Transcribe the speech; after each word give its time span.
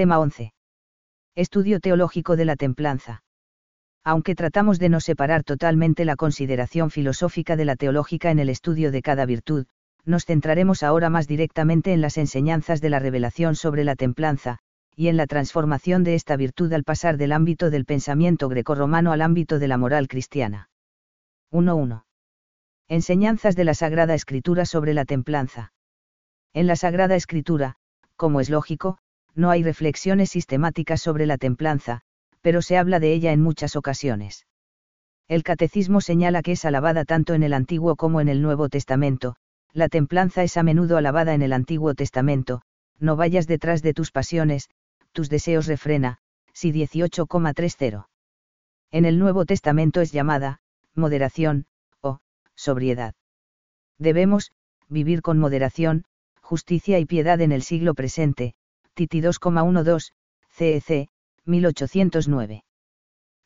Tema 0.00 0.18
11. 0.18 0.54
Estudio 1.36 1.78
teológico 1.78 2.36
de 2.36 2.46
la 2.46 2.56
templanza. 2.56 3.22
Aunque 4.02 4.34
tratamos 4.34 4.78
de 4.78 4.88
no 4.88 4.98
separar 4.98 5.44
totalmente 5.44 6.06
la 6.06 6.16
consideración 6.16 6.90
filosófica 6.90 7.54
de 7.54 7.66
la 7.66 7.76
teológica 7.76 8.30
en 8.30 8.38
el 8.38 8.48
estudio 8.48 8.92
de 8.92 9.02
cada 9.02 9.26
virtud, 9.26 9.66
nos 10.06 10.24
centraremos 10.24 10.82
ahora 10.82 11.10
más 11.10 11.28
directamente 11.28 11.92
en 11.92 12.00
las 12.00 12.16
enseñanzas 12.16 12.80
de 12.80 12.88
la 12.88 12.98
revelación 12.98 13.56
sobre 13.56 13.84
la 13.84 13.94
templanza, 13.94 14.56
y 14.96 15.08
en 15.08 15.18
la 15.18 15.26
transformación 15.26 16.02
de 16.02 16.14
esta 16.14 16.34
virtud 16.34 16.72
al 16.72 16.84
pasar 16.84 17.18
del 17.18 17.32
ámbito 17.32 17.68
del 17.68 17.84
pensamiento 17.84 18.48
grecorromano 18.48 19.12
al 19.12 19.20
ámbito 19.20 19.58
de 19.58 19.68
la 19.68 19.76
moral 19.76 20.08
cristiana. 20.08 20.70
1.1. 21.52 22.04
Enseñanzas 22.88 23.54
de 23.54 23.64
la 23.64 23.74
Sagrada 23.74 24.14
Escritura 24.14 24.64
sobre 24.64 24.94
la 24.94 25.04
templanza. 25.04 25.74
En 26.54 26.66
la 26.66 26.76
Sagrada 26.76 27.16
Escritura, 27.16 27.76
como 28.16 28.40
es 28.40 28.48
lógico, 28.48 28.96
no 29.34 29.50
hay 29.50 29.62
reflexiones 29.62 30.30
sistemáticas 30.30 31.00
sobre 31.00 31.26
la 31.26 31.38
templanza, 31.38 32.02
pero 32.40 32.62
se 32.62 32.78
habla 32.78 33.00
de 33.00 33.12
ella 33.12 33.32
en 33.32 33.42
muchas 33.42 33.76
ocasiones. 33.76 34.46
El 35.28 35.42
catecismo 35.42 36.00
señala 36.00 36.42
que 36.42 36.52
es 36.52 36.64
alabada 36.64 37.04
tanto 37.04 37.34
en 37.34 37.42
el 37.42 37.52
Antiguo 37.52 37.96
como 37.96 38.20
en 38.20 38.28
el 38.28 38.42
Nuevo 38.42 38.68
Testamento, 38.68 39.36
la 39.72 39.88
templanza 39.88 40.42
es 40.42 40.56
a 40.56 40.62
menudo 40.62 40.96
alabada 40.96 41.34
en 41.34 41.42
el 41.42 41.52
Antiguo 41.52 41.94
Testamento, 41.94 42.62
no 42.98 43.16
vayas 43.16 43.46
detrás 43.46 43.82
de 43.82 43.94
tus 43.94 44.10
pasiones, 44.10 44.68
tus 45.12 45.28
deseos 45.28 45.66
refrena, 45.66 46.18
si 46.52 46.72
18,30. 46.72 48.06
En 48.90 49.04
el 49.04 49.18
Nuevo 49.18 49.44
Testamento 49.44 50.00
es 50.00 50.10
llamada, 50.10 50.60
moderación, 50.94 51.66
o, 52.00 52.18
sobriedad. 52.56 53.14
Debemos, 53.98 54.50
vivir 54.88 55.22
con 55.22 55.38
moderación, 55.38 56.04
justicia 56.42 56.98
y 56.98 57.06
piedad 57.06 57.40
en 57.40 57.52
el 57.52 57.62
siglo 57.62 57.94
presente, 57.94 58.54
Titi 59.00 59.22
2,12, 59.22 60.10
CEC, 60.50 61.08
1809. 61.46 62.64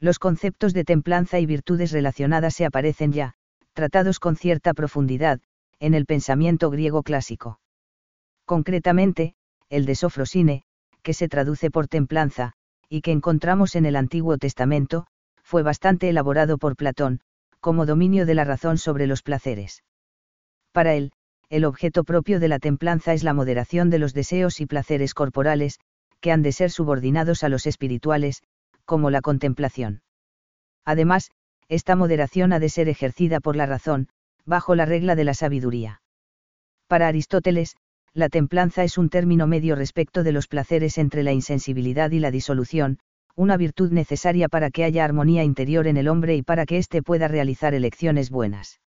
Los 0.00 0.18
conceptos 0.18 0.74
de 0.74 0.82
templanza 0.82 1.38
y 1.38 1.46
virtudes 1.46 1.92
relacionadas 1.92 2.54
se 2.54 2.64
aparecen 2.64 3.12
ya, 3.12 3.34
tratados 3.72 4.18
con 4.18 4.34
cierta 4.34 4.74
profundidad, 4.74 5.40
en 5.78 5.94
el 5.94 6.06
pensamiento 6.06 6.70
griego 6.70 7.04
clásico. 7.04 7.60
Concretamente, 8.44 9.36
el 9.68 9.86
de 9.86 9.94
Sofrosine, 9.94 10.64
que 11.02 11.14
se 11.14 11.28
traduce 11.28 11.70
por 11.70 11.86
templanza, 11.86 12.54
y 12.88 13.00
que 13.02 13.12
encontramos 13.12 13.76
en 13.76 13.86
el 13.86 13.94
Antiguo 13.94 14.38
Testamento, 14.38 15.06
fue 15.44 15.62
bastante 15.62 16.08
elaborado 16.08 16.58
por 16.58 16.74
Platón, 16.74 17.20
como 17.60 17.86
dominio 17.86 18.26
de 18.26 18.34
la 18.34 18.42
razón 18.42 18.76
sobre 18.76 19.06
los 19.06 19.22
placeres. 19.22 19.84
Para 20.72 20.94
él, 20.94 21.12
el 21.50 21.64
objeto 21.64 22.04
propio 22.04 22.40
de 22.40 22.48
la 22.48 22.58
templanza 22.58 23.12
es 23.12 23.22
la 23.22 23.34
moderación 23.34 23.90
de 23.90 23.98
los 23.98 24.14
deseos 24.14 24.60
y 24.60 24.66
placeres 24.66 25.14
corporales, 25.14 25.78
que 26.20 26.32
han 26.32 26.42
de 26.42 26.52
ser 26.52 26.70
subordinados 26.70 27.44
a 27.44 27.48
los 27.48 27.66
espirituales, 27.66 28.42
como 28.84 29.10
la 29.10 29.20
contemplación. 29.20 30.02
Además, 30.84 31.30
esta 31.68 31.96
moderación 31.96 32.52
ha 32.52 32.58
de 32.58 32.68
ser 32.68 32.88
ejercida 32.88 33.40
por 33.40 33.56
la 33.56 33.66
razón, 33.66 34.08
bajo 34.44 34.74
la 34.74 34.86
regla 34.86 35.16
de 35.16 35.24
la 35.24 35.34
sabiduría. 35.34 36.02
Para 36.86 37.08
Aristóteles, 37.08 37.76
la 38.12 38.28
templanza 38.28 38.84
es 38.84 38.98
un 38.98 39.08
término 39.08 39.46
medio 39.46 39.74
respecto 39.74 40.22
de 40.22 40.32
los 40.32 40.46
placeres 40.46 40.98
entre 40.98 41.22
la 41.22 41.32
insensibilidad 41.32 42.10
y 42.10 42.20
la 42.20 42.30
disolución, 42.30 42.98
una 43.34 43.56
virtud 43.56 43.90
necesaria 43.90 44.48
para 44.48 44.70
que 44.70 44.84
haya 44.84 45.04
armonía 45.04 45.42
interior 45.42 45.86
en 45.88 45.96
el 45.96 46.08
hombre 46.08 46.36
y 46.36 46.42
para 46.42 46.66
que 46.66 46.78
éste 46.78 47.02
pueda 47.02 47.26
realizar 47.26 47.74
elecciones 47.74 48.30
buenas. 48.30 48.80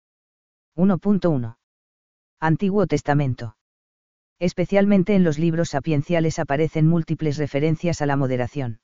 1.1 0.75 1.57
Antiguo 2.39 2.85
Testamento. 2.85 3.57
Especialmente 4.37 5.15
en 5.15 5.23
los 5.23 5.39
libros 5.39 5.69
sapienciales 5.69 6.37
aparecen 6.37 6.87
múltiples 6.87 7.37
referencias 7.37 7.99
a 8.03 8.05
la 8.05 8.15
moderación. 8.15 8.79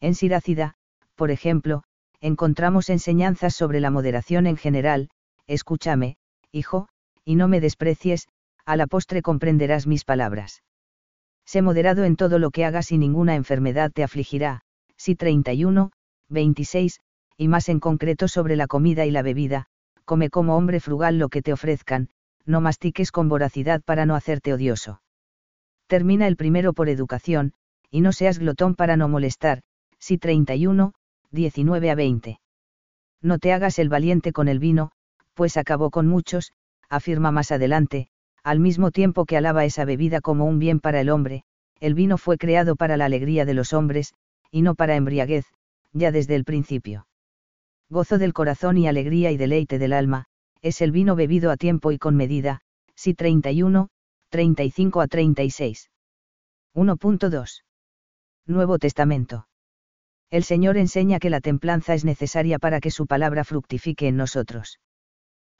En 0.00 0.16
Sirácida, 0.16 0.74
por 1.14 1.30
ejemplo, 1.30 1.84
encontramos 2.20 2.90
enseñanzas 2.90 3.54
sobre 3.54 3.78
la 3.78 3.92
moderación 3.92 4.48
en 4.48 4.56
general, 4.56 5.08
escúchame, 5.46 6.16
hijo, 6.50 6.88
y 7.24 7.36
no 7.36 7.46
me 7.46 7.60
desprecies, 7.60 8.26
a 8.66 8.74
la 8.74 8.88
postre 8.88 9.22
comprenderás 9.22 9.86
mis 9.86 10.04
palabras. 10.04 10.64
Sé 11.46 11.62
moderado 11.62 12.02
en 12.02 12.16
todo 12.16 12.40
lo 12.40 12.50
que 12.50 12.64
hagas 12.64 12.90
y 12.90 12.98
ninguna 12.98 13.36
enfermedad 13.36 13.92
te 13.92 14.02
afligirá, 14.02 14.62
si 14.96 15.14
31, 15.14 15.92
26, 16.28 16.98
y 17.36 17.46
más 17.46 17.68
en 17.68 17.78
concreto 17.78 18.26
sobre 18.26 18.56
la 18.56 18.66
comida 18.66 19.06
y 19.06 19.12
la 19.12 19.22
bebida, 19.22 19.66
come 20.04 20.28
como 20.28 20.56
hombre 20.56 20.80
frugal 20.80 21.20
lo 21.20 21.28
que 21.28 21.40
te 21.40 21.52
ofrezcan, 21.52 22.08
no 22.46 22.60
mastiques 22.60 23.10
con 23.10 23.28
voracidad 23.28 23.82
para 23.82 24.06
no 24.06 24.14
hacerte 24.14 24.52
odioso. 24.52 25.00
Termina 25.86 26.26
el 26.26 26.36
primero 26.36 26.72
por 26.72 26.88
educación, 26.88 27.52
y 27.90 28.00
no 28.00 28.12
seas 28.12 28.38
glotón 28.38 28.74
para 28.74 28.96
no 28.96 29.08
molestar, 29.08 29.62
si 29.98 30.18
31, 30.18 30.92
19 31.30 31.90
a 31.90 31.94
20. 31.94 32.40
No 33.22 33.38
te 33.38 33.52
hagas 33.52 33.78
el 33.78 33.88
valiente 33.88 34.32
con 34.32 34.48
el 34.48 34.58
vino, 34.58 34.90
pues 35.34 35.56
acabó 35.56 35.90
con 35.90 36.06
muchos, 36.06 36.52
afirma 36.88 37.30
más 37.30 37.50
adelante, 37.52 38.08
al 38.42 38.60
mismo 38.60 38.90
tiempo 38.90 39.24
que 39.24 39.36
alaba 39.36 39.64
esa 39.64 39.84
bebida 39.84 40.20
como 40.20 40.44
un 40.44 40.58
bien 40.58 40.80
para 40.80 41.00
el 41.00 41.08
hombre, 41.08 41.44
el 41.80 41.94
vino 41.94 42.18
fue 42.18 42.38
creado 42.38 42.76
para 42.76 42.96
la 42.96 43.06
alegría 43.06 43.44
de 43.44 43.54
los 43.54 43.72
hombres, 43.72 44.14
y 44.50 44.62
no 44.62 44.74
para 44.74 44.96
embriaguez, 44.96 45.46
ya 45.92 46.12
desde 46.12 46.34
el 46.34 46.44
principio. 46.44 47.06
Gozo 47.88 48.18
del 48.18 48.32
corazón 48.32 48.76
y 48.78 48.86
alegría 48.86 49.30
y 49.30 49.36
deleite 49.36 49.78
del 49.78 49.92
alma, 49.92 50.26
es 50.64 50.80
el 50.80 50.92
vino 50.92 51.14
bebido 51.14 51.50
a 51.50 51.58
tiempo 51.58 51.92
y 51.92 51.98
con 51.98 52.16
medida, 52.16 52.62
si 52.96 53.12
31, 53.12 53.90
35 54.30 55.02
a 55.02 55.06
36. 55.06 55.90
1.2. 56.74 57.62
Nuevo 58.46 58.78
Testamento. 58.78 59.46
El 60.30 60.42
Señor 60.42 60.78
enseña 60.78 61.18
que 61.18 61.28
la 61.28 61.42
templanza 61.42 61.92
es 61.92 62.06
necesaria 62.06 62.58
para 62.58 62.80
que 62.80 62.90
su 62.90 63.06
palabra 63.06 63.44
fructifique 63.44 64.08
en 64.08 64.16
nosotros. 64.16 64.80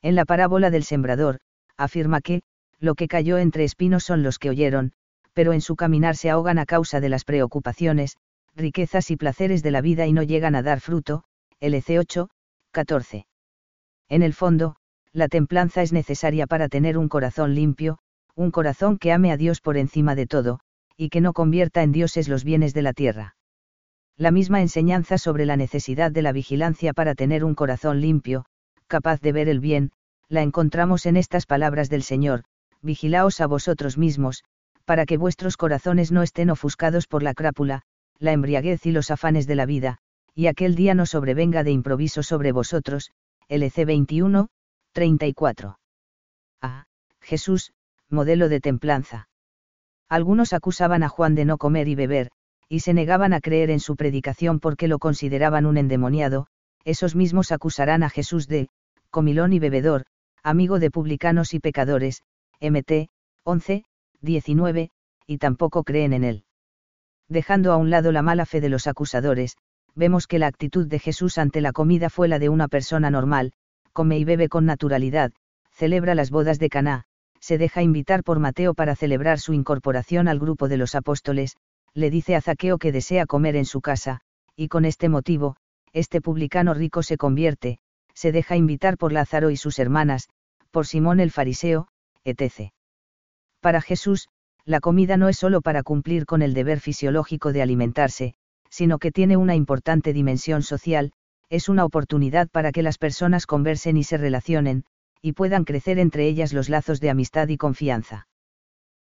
En 0.00 0.15
la 0.15 0.25
parábola 0.25 0.70
del 0.70 0.84
sembrador, 0.84 1.41
afirma 1.76 2.22
que, 2.22 2.41
lo 2.81 2.94
que 2.94 3.06
cayó 3.06 3.36
entre 3.36 3.65
espinos 3.65 4.04
son 4.04 4.22
los 4.22 4.38
que 4.38 4.48
oyeron, 4.48 4.92
pero 5.34 5.53
en 5.53 5.60
su 5.60 5.76
caminar 5.76 6.16
se 6.16 6.31
ahogan 6.31 6.59
a 6.59 6.65
causa 6.65 7.00
de 7.00 7.10
las 7.10 7.25
preocupaciones, 7.25 8.16
riquezas 8.56 9.10
y 9.10 9.16
placeres 9.16 9.62
de 9.62 9.71
la 9.71 9.82
vida 9.82 10.06
y 10.06 10.15
no 10.15 10.22
llegan 10.22 10.54
a 10.54 10.62
dar 10.62 10.81
fruto, 10.81 11.25
LC 11.60 11.98
8, 11.98 12.31
14. 12.71 13.26
En 14.09 14.22
el 14.22 14.32
fondo, 14.32 14.76
la 15.14 15.28
templanza 15.28 15.80
es 15.80 15.92
necesaria 15.92 16.48
para 16.48 16.69
tener 16.69 16.98
un 16.98 17.08
corazón 17.08 17.54
limpio, 17.54 17.98
un 18.34 18.50
corazón 18.50 18.98
que 18.98 19.12
ame 19.12 19.30
a 19.30 19.36
Dios 19.36 19.60
por 19.60 19.76
encima 19.76 20.16
de 20.16 20.26
todo, 20.26 20.58
y 20.97 21.08
que 21.08 21.20
no 21.20 21.32
convierta 21.32 21.84
en 21.84 21.92
dioses 21.92 22.28
los 22.28 22.42
bienes 22.42 22.75
de 22.75 22.82
la 22.82 22.92
tierra. 22.92 23.36
La 24.16 24.32
misma 24.32 24.60
enseñanza 24.60 25.16
sobre 25.16 25.47
la 25.47 25.56
necesidad 25.56 26.10
de 26.10 26.22
la 26.22 26.32
vigilancia 26.32 26.92
para 26.92 27.14
tener 27.14 27.44
un 27.44 27.54
corazón 27.54 28.00
limpio, 28.00 28.44
capaz 28.88 29.20
de 29.20 29.32
ver 29.32 29.48
el 29.48 29.60
bien, 29.60 29.92
la 30.28 30.42
encontramos 30.42 31.06
en 31.06 31.16
estas 31.16 31.47
palabras 31.47 31.88
del 31.88 32.03
Señor, 32.03 32.42
vigilaos 32.82 33.41
a 33.41 33.47
vosotros 33.47 33.97
mismos, 33.97 34.42
para 34.84 35.06
que 35.06 35.16
vuestros 35.16 35.56
corazones 35.56 36.10
no 36.10 36.22
estén 36.22 36.50
ofuscados 36.50 37.06
por 37.06 37.22
la 37.22 37.34
crápula, 37.34 37.82
la 38.19 38.32
embriaguez 38.32 38.84
y 38.84 38.91
los 38.91 39.12
afanes 39.12 39.47
de 39.47 39.54
la 39.54 39.66
vida, 39.66 39.98
y 40.34 40.48
aquel 40.48 40.74
día 40.74 40.94
no 40.94 41.06
sobrevenga 41.06 41.62
de 41.62 41.70
improviso 41.70 42.24
sobre 42.24 42.50
vosotros, 42.50 43.12
LC 43.48 43.84
21, 43.84 44.48
34. 44.94 45.77
A. 46.62 46.84
Jesús, 47.21 47.72
modelo 48.09 48.49
de 48.49 48.60
templanza. 48.60 49.28
Algunos 50.09 50.53
acusaban 50.53 51.03
a 51.03 51.09
Juan 51.09 51.34
de 51.34 51.44
no 51.44 51.59
comer 51.59 51.88
y 51.88 51.97
beber, 51.97 52.31
y 52.69 52.81
se 52.81 52.94
negaban 52.94 53.33
a 53.33 53.41
creer 53.41 53.71
en 53.71 53.81
su 53.81 53.97
predicación 53.97 54.60
porque 54.60 54.87
lo 54.87 55.00
consideraban 55.00 55.66
un 55.66 55.78
endemoniado, 55.78 56.47
esos 56.84 57.16
mismos 57.16 57.50
acusarán 57.50 58.04
a 58.04 58.09
Jesús 58.09 58.47
de, 58.47 58.69
comilón 59.10 59.53
y 59.53 59.59
bebedor, 59.59 60.04
amigo 60.44 60.78
de 60.78 60.93
publicanos 60.93 61.54
y 61.54 61.59
pecadores, 61.59 62.22
MT, 62.60 63.09
11, 63.43 63.84
19, 64.21 64.91
y 65.27 65.38
tampoco 65.38 65.83
creen 65.83 66.12
en 66.12 66.22
él. 66.22 66.44
Dejando 67.28 67.72
a 67.72 67.78
un 67.78 67.91
lado 67.91 68.13
la 68.13 68.22
mala 68.22 68.47
fe 68.47 68.60
de 68.60 68.68
los 68.68 68.86
acusadores, 68.86 69.57
vemos 69.97 70.28
que 70.28 70.39
la 70.39 70.47
actitud 70.47 70.86
de 70.86 71.01
Jesús 71.01 71.39
ante 71.39 71.60
la 71.60 71.72
comida 71.72 72.10
fue 72.10 72.28
la 72.28 72.39
de 72.39 72.48
una 72.48 72.68
persona 72.68 73.10
normal, 73.10 73.54
come 73.94 74.18
y 74.18 74.24
bebe 74.24 74.50
con 74.50 74.66
naturalidad, 74.66 75.32
celebra 75.70 76.14
las 76.14 76.30
bodas 76.30 76.58
de 76.58 76.68
Caná, 76.68 77.04
se 77.41 77.56
deja 77.56 77.82
invitar 77.82 78.24
por 78.24 78.41
Mateo 78.41 78.74
para 78.74 78.96
celebrar 78.96 79.38
su 79.38 79.54
incorporación 79.54 80.28
al 80.28 80.38
grupo 80.38 80.68
de 80.68 80.76
los 80.76 80.94
apóstoles, 80.94 81.56
le 81.94 82.10
dice 82.10 82.34
a 82.34 82.41
Zaqueo 82.41 82.78
que 82.78 82.92
desea 82.92 83.24
comer 83.24 83.54
en 83.56 83.64
su 83.64 83.80
casa, 83.80 84.20
y 84.56 84.68
con 84.68 84.84
este 84.84 85.08
motivo, 85.08 85.56
este 85.92 86.20
publicano 86.20 86.74
rico 86.74 87.02
se 87.02 87.16
convierte, 87.16 87.78
se 88.14 88.32
deja 88.32 88.56
invitar 88.56 88.98
por 88.98 89.12
Lázaro 89.12 89.50
y 89.50 89.56
sus 89.56 89.78
hermanas, 89.78 90.28
por 90.70 90.86
Simón 90.86 91.20
el 91.20 91.30
fariseo, 91.30 91.88
etc. 92.24 92.72
Para 93.60 93.80
Jesús, 93.80 94.28
la 94.64 94.80
comida 94.80 95.16
no 95.16 95.28
es 95.28 95.36
sólo 95.36 95.60
para 95.60 95.82
cumplir 95.82 96.26
con 96.26 96.42
el 96.42 96.52
deber 96.52 96.80
fisiológico 96.80 97.52
de 97.52 97.62
alimentarse, 97.62 98.34
sino 98.70 98.98
que 98.98 99.12
tiene 99.12 99.36
una 99.36 99.54
importante 99.54 100.12
dimensión 100.12 100.62
social, 100.62 101.12
es 101.50 101.68
una 101.68 101.84
oportunidad 101.84 102.48
para 102.48 102.72
que 102.72 102.82
las 102.82 102.98
personas 102.98 103.46
conversen 103.46 103.96
y 103.96 104.04
se 104.04 104.16
relacionen, 104.16 104.84
y 105.20 105.32
puedan 105.32 105.64
crecer 105.64 105.98
entre 105.98 106.26
ellas 106.26 106.52
los 106.52 106.68
lazos 106.68 107.00
de 107.00 107.10
amistad 107.10 107.48
y 107.48 107.56
confianza. 107.56 108.26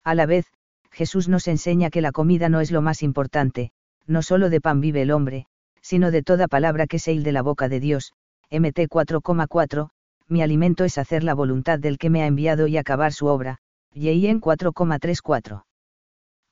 A 0.04 0.14
la 0.14 0.26
vez, 0.26 0.46
Jesús 0.90 1.28
nos 1.28 1.48
enseña 1.48 1.90
que 1.90 2.00
la 2.00 2.12
comida 2.12 2.48
no 2.48 2.60
es 2.60 2.70
lo 2.70 2.82
más 2.82 3.02
importante, 3.02 3.70
no 4.06 4.22
solo 4.22 4.50
de 4.50 4.60
pan 4.60 4.80
vive 4.80 5.02
el 5.02 5.12
hombre, 5.12 5.46
sino 5.80 6.10
de 6.10 6.22
toda 6.22 6.48
palabra 6.48 6.86
que 6.86 6.98
se 6.98 7.18
de 7.18 7.32
la 7.32 7.42
boca 7.42 7.68
de 7.68 7.80
Dios, 7.80 8.12
MT 8.50 8.88
4,4, 8.88 9.90
mi 10.28 10.42
alimento 10.42 10.84
es 10.84 10.98
hacer 10.98 11.24
la 11.24 11.34
voluntad 11.34 11.78
del 11.78 11.98
que 11.98 12.10
me 12.10 12.22
ha 12.22 12.26
enviado 12.26 12.66
y 12.66 12.76
acabar 12.76 13.12
su 13.12 13.26
obra, 13.26 13.58
en 13.92 14.40
4,34. 14.40 15.64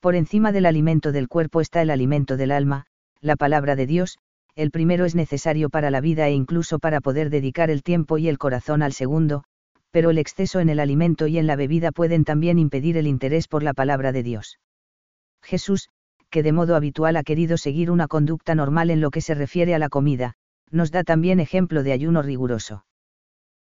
Por 0.01 0.15
encima 0.15 0.53
del 0.53 0.67
alimento 0.67 1.13
del 1.13 1.29
cuerpo 1.29 1.61
está 1.61 1.83
el 1.83 1.91
alimento 1.91 2.37
del 2.37 2.53
alma, 2.53 2.87
la 3.21 3.37
palabra 3.37 3.77
de 3.77 3.87
Dios, 3.87 4.19
el 4.59 4.73
primero 4.73 5.05
es 5.05 5.15
necesario 5.15 5.71
para 5.71 5.89
la 5.89 6.01
vida 6.01 6.27
e 6.27 6.33
incluso 6.33 6.81
para 6.81 7.01
poder 7.01 7.31
dedicar 7.31 7.71
el 7.71 7.85
tiempo 7.85 8.19
y 8.19 8.29
el 8.29 8.39
corazón 8.39 8.83
al 8.83 8.93
segundo, 8.93 9.45
pero 9.93 10.11
el 10.11 10.19
exceso 10.19 10.59
en 10.59 10.69
el 10.69 10.81
alimento 10.81 11.29
y 11.29 11.39
en 11.39 11.47
la 11.47 11.55
bebida 11.55 11.93
pueden 11.93 12.25
también 12.25 12.59
impedir 12.59 12.97
el 12.97 13.07
interés 13.07 13.47
por 13.47 13.63
la 13.63 13.73
palabra 13.73 14.11
de 14.11 14.25
Dios. 14.25 14.59
Jesús, 15.45 15.91
que 16.29 16.43
de 16.43 16.51
modo 16.51 16.75
habitual 16.75 17.17
ha 17.17 17.23
querido 17.23 17.57
seguir 17.57 17.89
una 17.89 18.09
conducta 18.09 18.57
normal 18.57 18.91
en 18.91 19.01
lo 19.01 19.13
que 19.13 19.21
se 19.21 19.33
refiere 19.35 19.77
a 19.77 19.79
la 19.79 19.89
comida, 19.89 20.35
nos 20.73 20.91
da 20.91 21.05
también 21.05 21.39
ejemplo 21.39 21.85
de 21.85 21.93
ayuno 21.93 22.21
riguroso. 22.23 22.85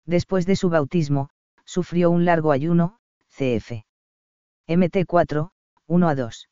Después 0.06 0.46
de 0.46 0.56
su 0.56 0.70
bautismo, 0.70 1.28
sufrió 1.66 2.10
un 2.10 2.24
largo 2.24 2.52
ayuno, 2.52 3.00
cf. 3.28 3.84
MT 4.66 5.04
4, 5.06 5.50
1 5.88 6.08
a 6.08 6.14
2. 6.14 6.48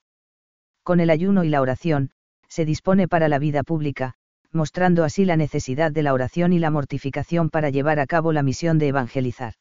Con 0.82 1.00
el 1.00 1.08
ayuno 1.08 1.44
y 1.44 1.48
la 1.48 1.62
oración, 1.62 2.10
se 2.46 2.66
dispone 2.66 3.08
para 3.08 3.28
la 3.28 3.38
vida 3.38 3.62
pública, 3.62 4.16
mostrando 4.54 5.04
así 5.04 5.24
la 5.24 5.36
necesidad 5.36 5.92
de 5.92 6.02
la 6.02 6.14
oración 6.14 6.52
y 6.52 6.58
la 6.58 6.70
mortificación 6.70 7.50
para 7.50 7.70
llevar 7.70 7.98
a 7.98 8.06
cabo 8.06 8.32
la 8.32 8.42
misión 8.42 8.78
de 8.78 8.88
evangelizar. 8.88 9.54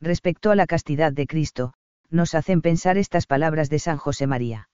Respecto 0.00 0.50
a 0.50 0.56
la 0.56 0.66
castidad 0.66 1.12
de 1.12 1.26
Cristo, 1.26 1.74
nos 2.10 2.34
hacen 2.34 2.62
pensar 2.62 2.98
estas 2.98 3.26
palabras 3.26 3.68
de 3.70 3.78
San 3.78 3.98
José 3.98 4.26
María. 4.26 4.68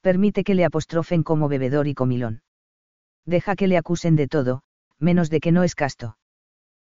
Permite 0.00 0.44
que 0.44 0.54
le 0.54 0.64
apostrofen 0.64 1.22
como 1.22 1.48
bebedor 1.48 1.86
y 1.88 1.94
comilón. 1.94 2.42
Deja 3.24 3.56
que 3.56 3.68
le 3.68 3.76
acusen 3.76 4.16
de 4.16 4.28
todo, 4.28 4.62
menos 4.98 5.30
de 5.30 5.40
que 5.40 5.52
no 5.52 5.62
es 5.62 5.74
casto. 5.74 6.16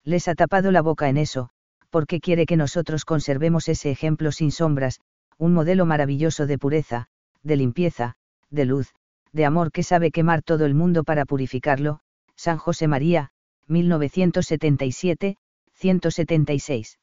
Les 0.05 0.29
ha 0.29 0.35
tapado 0.35 0.71
la 0.71 0.83
boca 0.83 1.09
en 1.09 1.17
eso, 1.17 1.51
porque 1.91 2.21
quiere 2.21 2.47
que 2.47 2.57
nosotros 2.57 3.05
conservemos 3.05 3.69
ese 3.69 3.91
ejemplo 3.91 4.33
sin 4.33 4.53
sombras, 4.53 5.01
un 5.39 5.53
modelo 5.53 5.87
maravilloso 5.87 6.47
de 6.47 6.59
pureza, 6.59 7.07
de 7.43 7.57
limpieza, 7.57 8.15
de 8.51 8.65
luz, 8.65 8.95
de 9.33 9.45
amor 9.45 9.73
que 9.73 9.83
sabe 9.83 10.11
quemar 10.11 10.43
todo 10.43 10.67
el 10.67 10.75
mundo 10.75 11.05
para 11.05 11.25
purificarlo, 11.25 12.01
San 12.37 12.59
José 12.59 12.89
María, 12.89 13.31
1977, 13.69 15.37
176. 15.75 16.99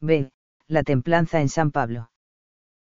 B. 0.00 0.30
La 0.66 0.82
templanza 0.82 1.40
en 1.40 1.48
San 1.48 1.70
Pablo. 1.70 2.10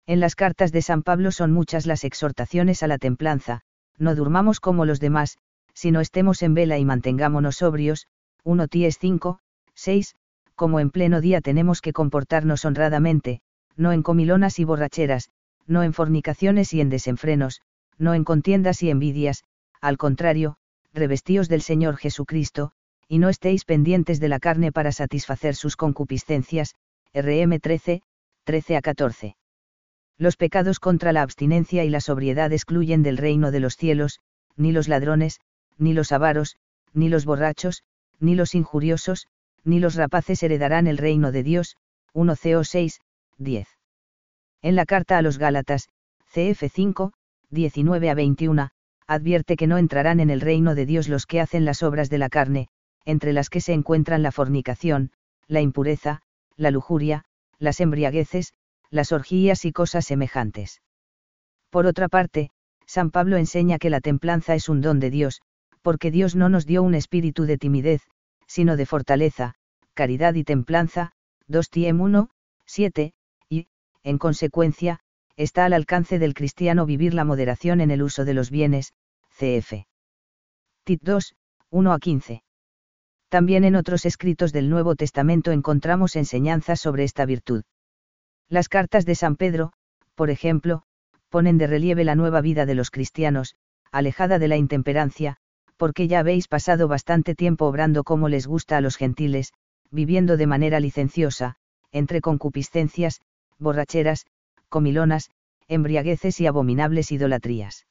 En 0.05 0.19
las 0.19 0.35
cartas 0.35 0.71
de 0.71 0.81
San 0.81 1.03
Pablo 1.03 1.31
son 1.31 1.51
muchas 1.51 1.85
las 1.85 2.03
exhortaciones 2.03 2.81
a 2.81 2.87
la 2.87 2.97
templanza, 2.97 3.61
no 3.97 4.15
durmamos 4.15 4.59
como 4.59 4.85
los 4.85 4.99
demás, 4.99 5.37
sino 5.73 5.99
estemos 5.99 6.41
en 6.41 6.53
vela 6.53 6.77
y 6.77 6.85
mantengámonos 6.85 7.57
sobrios, 7.57 8.07
1 8.43 8.67
Ties 8.67 8.97
5, 8.99 9.39
6, 9.75 10.15
como 10.55 10.79
en 10.79 10.89
pleno 10.89 11.21
día 11.21 11.41
tenemos 11.41 11.81
que 11.81 11.93
comportarnos 11.93 12.65
honradamente, 12.65 13.41
no 13.75 13.91
en 13.91 14.01
comilonas 14.01 14.59
y 14.59 14.63
borracheras, 14.63 15.29
no 15.67 15.83
en 15.83 15.93
fornicaciones 15.93 16.73
y 16.73 16.81
en 16.81 16.89
desenfrenos, 16.89 17.61
no 17.97 18.13
en 18.13 18.23
contiendas 18.23 18.83
y 18.83 18.89
envidias, 18.89 19.43
al 19.81 19.97
contrario, 19.97 20.57
revestíos 20.93 21.49
del 21.49 21.61
Señor 21.61 21.97
Jesucristo, 21.97 22.71
y 23.07 23.19
no 23.19 23.29
estéis 23.29 23.63
pendientes 23.65 24.19
de 24.19 24.27
la 24.27 24.39
carne 24.39 24.71
para 24.71 24.91
satisfacer 24.91 25.55
sus 25.55 25.75
concupiscencias, 25.75 26.75
RM 27.13 27.59
13, 27.59 28.01
13 28.43 28.77
a 28.77 28.81
14. 28.81 29.35
Los 30.17 30.35
pecados 30.35 30.79
contra 30.79 31.13
la 31.13 31.21
abstinencia 31.21 31.83
y 31.85 31.89
la 31.89 32.01
sobriedad 32.01 32.51
excluyen 32.51 33.03
del 33.03 33.17
reino 33.17 33.51
de 33.51 33.59
los 33.59 33.75
cielos, 33.75 34.19
ni 34.55 34.71
los 34.71 34.87
ladrones, 34.87 35.39
ni 35.77 35.93
los 35.93 36.11
avaros, 36.11 36.57
ni 36.93 37.09
los 37.09 37.25
borrachos, 37.25 37.83
ni 38.19 38.35
los 38.35 38.55
injuriosos, 38.55 39.27
ni 39.63 39.79
los 39.79 39.95
rapaces 39.95 40.41
heredarán 40.41 40.87
el 40.87 40.97
reino 40.97 41.31
de 41.31 41.43
Dios. 41.43 41.77
1 42.13 42.35
CO 42.35 42.63
6, 42.63 42.99
10. 43.37 43.67
En 44.63 44.75
la 44.75 44.85
carta 44.85 45.17
a 45.19 45.21
los 45.21 45.37
Gálatas, 45.37 45.89
CF 46.33 46.63
5, 46.71 47.13
19 47.49 48.09
a 48.09 48.13
21, 48.13 48.69
advierte 49.07 49.55
que 49.55 49.67
no 49.67 49.77
entrarán 49.77 50.19
en 50.19 50.29
el 50.29 50.41
reino 50.41 50.75
de 50.75 50.85
Dios 50.85 51.07
los 51.07 51.25
que 51.25 51.39
hacen 51.39 51.65
las 51.65 51.81
obras 51.83 52.09
de 52.09 52.17
la 52.17 52.29
carne, 52.29 52.67
entre 53.05 53.31
las 53.33 53.49
que 53.49 53.61
se 53.61 53.73
encuentran 53.73 54.21
la 54.21 54.31
fornicación, 54.31 55.11
la 55.47 55.61
impureza, 55.61 56.21
la 56.57 56.71
lujuria, 56.71 57.23
las 57.57 57.79
embriagueces, 57.79 58.53
las 58.89 59.11
orgías 59.11 59.65
y 59.65 59.71
cosas 59.71 60.05
semejantes. 60.05 60.81
Por 61.69 61.85
otra 61.85 62.09
parte, 62.09 62.49
San 62.85 63.11
Pablo 63.11 63.37
enseña 63.37 63.79
que 63.79 63.89
la 63.89 64.01
templanza 64.01 64.55
es 64.55 64.69
un 64.69 64.81
don 64.81 64.99
de 64.99 65.09
Dios, 65.09 65.41
porque 65.81 66.11
Dios 66.11 66.35
no 66.35 66.49
nos 66.49 66.65
dio 66.65 66.83
un 66.83 66.95
espíritu 66.95 67.45
de 67.45 67.57
timidez, 67.57 68.01
sino 68.45 68.75
de 68.77 68.85
fortaleza, 68.85 69.55
caridad 69.93 70.33
y 70.35 70.43
templanza, 70.43 71.13
2 71.47 71.69
Tiem 71.69 72.01
1, 72.01 72.29
7, 72.65 73.13
y, 73.49 73.67
en 74.03 74.17
consecuencia, 74.17 74.99
está 75.37 75.65
al 75.65 75.73
alcance 75.73 76.19
del 76.19 76.33
cristiano 76.33 76.85
vivir 76.85 77.13
la 77.13 77.23
moderación 77.23 77.79
en 77.79 77.91
el 77.91 78.01
uso 78.01 78.25
de 78.25 78.33
los 78.33 78.49
bienes, 78.49 78.93
cf. 79.37 79.85
Tit 80.83 81.01
2, 81.03 81.35
1 81.69 81.93
a 81.93 81.99
15. 81.99 82.43
También 83.29 83.63
en 83.63 83.75
otros 83.75 84.05
escritos 84.05 84.51
del 84.51 84.69
Nuevo 84.69 84.95
Testamento 84.95 85.51
encontramos 85.51 86.15
enseñanzas 86.15 86.79
sobre 86.79 87.03
esta 87.03 87.25
virtud. 87.25 87.63
Las 88.49 88.67
cartas 88.67 89.05
de 89.05 89.15
San 89.15 89.35
Pedro, 89.35 89.73
por 90.15 90.29
ejemplo, 90.31 90.83
ponen 91.29 91.57
de 91.57 91.67
relieve 91.67 92.03
la 92.03 92.15
nueva 92.15 92.41
vida 92.41 92.65
de 92.65 92.73
los 92.73 92.89
cristianos, 92.89 93.55
alejada 93.91 94.39
de 94.39 94.47
la 94.47 94.57
intemperancia, 94.57 95.37
porque 95.75 96.07
ya 96.07 96.19
habéis 96.19 96.47
pasado 96.47 96.87
bastante 96.87 97.35
tiempo 97.35 97.65
obrando 97.65 98.03
como 98.03 98.29
les 98.29 98.47
gusta 98.47 98.77
a 98.77 98.81
los 98.81 98.95
gentiles, 98.95 99.53
viviendo 99.91 100.37
de 100.37 100.47
manera 100.47 100.79
licenciosa, 100.79 101.55
entre 101.91 102.21
concupiscencias, 102.21 103.21
borracheras, 103.59 104.25
comilonas, 104.69 105.29
embriagueces 105.67 106.39
y 106.39 106.47
abominables 106.47 107.11
idolatrías. 107.11 107.85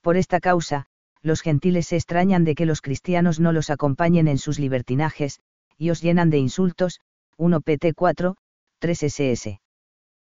Por 0.00 0.16
esta 0.16 0.40
causa, 0.40 0.86
los 1.22 1.40
gentiles 1.40 1.86
se 1.86 1.96
extrañan 1.96 2.44
de 2.44 2.54
que 2.54 2.66
los 2.66 2.82
cristianos 2.82 3.40
no 3.40 3.52
los 3.52 3.70
acompañen 3.70 4.28
en 4.28 4.38
sus 4.38 4.58
libertinajes, 4.58 5.40
y 5.78 5.90
os 5.90 6.02
llenan 6.02 6.30
de 6.30 6.38
insultos, 6.38 7.00
1 7.36 7.60
PT 7.62 7.94
4, 7.94 8.36
3 8.78 9.02
SS. 9.02 9.60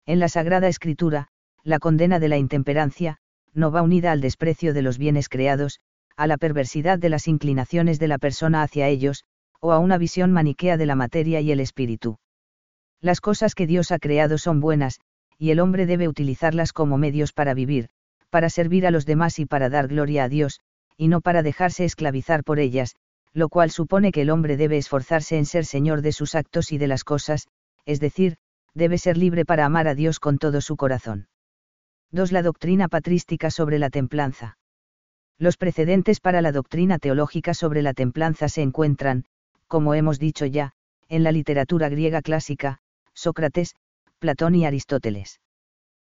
En 0.07 0.19
la 0.19 0.29
Sagrada 0.29 0.69
Escritura, 0.69 1.29
la 1.63 1.79
condena 1.79 2.19
de 2.19 2.29
la 2.29 2.39
intemperancia, 2.39 3.19
no 3.53 3.71
va 3.71 3.83
unida 3.83 4.13
al 4.13 4.21
desprecio 4.21 4.73
de 4.73 4.83
los 4.83 4.99
bienes 4.99 5.29
creados, 5.29 5.81
a 6.17 6.27
la 6.27 6.39
perversidad 6.39 6.99
de 6.99 7.11
las 7.11 7.29
inclinaciones 7.29 7.99
de 7.99 8.09
la 8.09 8.19
persona 8.19 8.63
hacia 8.63 8.89
ellos, 8.89 9.25
o 9.61 9.73
a 9.73 9.79
una 9.79 9.99
visión 9.99 10.33
maniquea 10.33 10.77
de 10.77 10.87
la 10.87 10.95
materia 10.95 11.41
y 11.41 11.53
el 11.53 11.61
espíritu. 11.61 12.19
Las 13.01 13.21
cosas 13.21 13.55
que 13.55 13.67
Dios 13.67 13.93
ha 13.93 13.99
creado 13.99 14.39
son 14.39 14.61
buenas, 14.61 15.01
y 15.39 15.51
el 15.51 15.61
hombre 15.61 15.87
debe 15.87 16.09
utilizarlas 16.09 16.73
como 16.73 16.99
medios 16.99 17.33
para 17.33 17.55
vivir, 17.55 17.89
para 18.31 18.51
servir 18.51 18.87
a 18.87 18.91
los 18.91 19.07
demás 19.07 19.39
y 19.39 19.47
para 19.47 19.71
dar 19.71 19.89
gloria 19.89 20.25
a 20.25 20.29
Dios, 20.29 20.61
y 20.97 21.09
no 21.09 21.21
para 21.21 21.43
dejarse 21.43 21.85
esclavizar 21.85 22.45
por 22.45 22.59
ellas, 22.59 22.97
lo 23.33 23.49
cual 23.49 23.71
supone 23.71 24.11
que 24.11 24.23
el 24.23 24.31
hombre 24.31 24.57
debe 24.57 24.79
esforzarse 24.79 25.39
en 25.39 25.47
ser 25.47 25.65
señor 25.65 26.03
de 26.03 26.13
sus 26.13 26.35
actos 26.35 26.73
y 26.73 26.79
de 26.79 26.89
las 26.89 27.05
cosas, 27.05 27.47
es 27.87 28.01
decir, 28.01 28.37
debe 28.75 28.99
ser 28.99 29.17
libre 29.17 29.45
para 29.45 29.65
amar 29.65 29.89
a 29.89 29.95
Dios 29.95 30.19
con 30.19 30.39
todo 30.39 30.61
su 30.61 30.77
corazón. 30.77 31.29
2. 32.11 32.33
La 32.33 32.43
doctrina 32.43 32.89
patrística 32.89 33.51
sobre 33.51 33.79
la 33.79 33.91
templanza. 33.91 34.59
Los 35.39 35.57
precedentes 35.57 36.21
para 36.21 36.43
la 36.43 36.53
doctrina 36.53 36.99
teológica 36.99 37.55
sobre 37.55 37.83
la 37.83 37.95
templanza 37.95 38.49
se 38.49 38.63
encuentran, 38.63 39.25
como 39.69 39.95
hemos 39.95 40.19
dicho 40.19 40.47
ya, 40.47 40.73
en 41.09 41.23
la 41.23 41.33
literatura 41.33 41.89
griega 41.89 42.23
clásica, 42.23 42.79
Sócrates, 43.15 43.75
Platón 44.19 44.55
y 44.55 44.67
Aristóteles. 44.67 45.41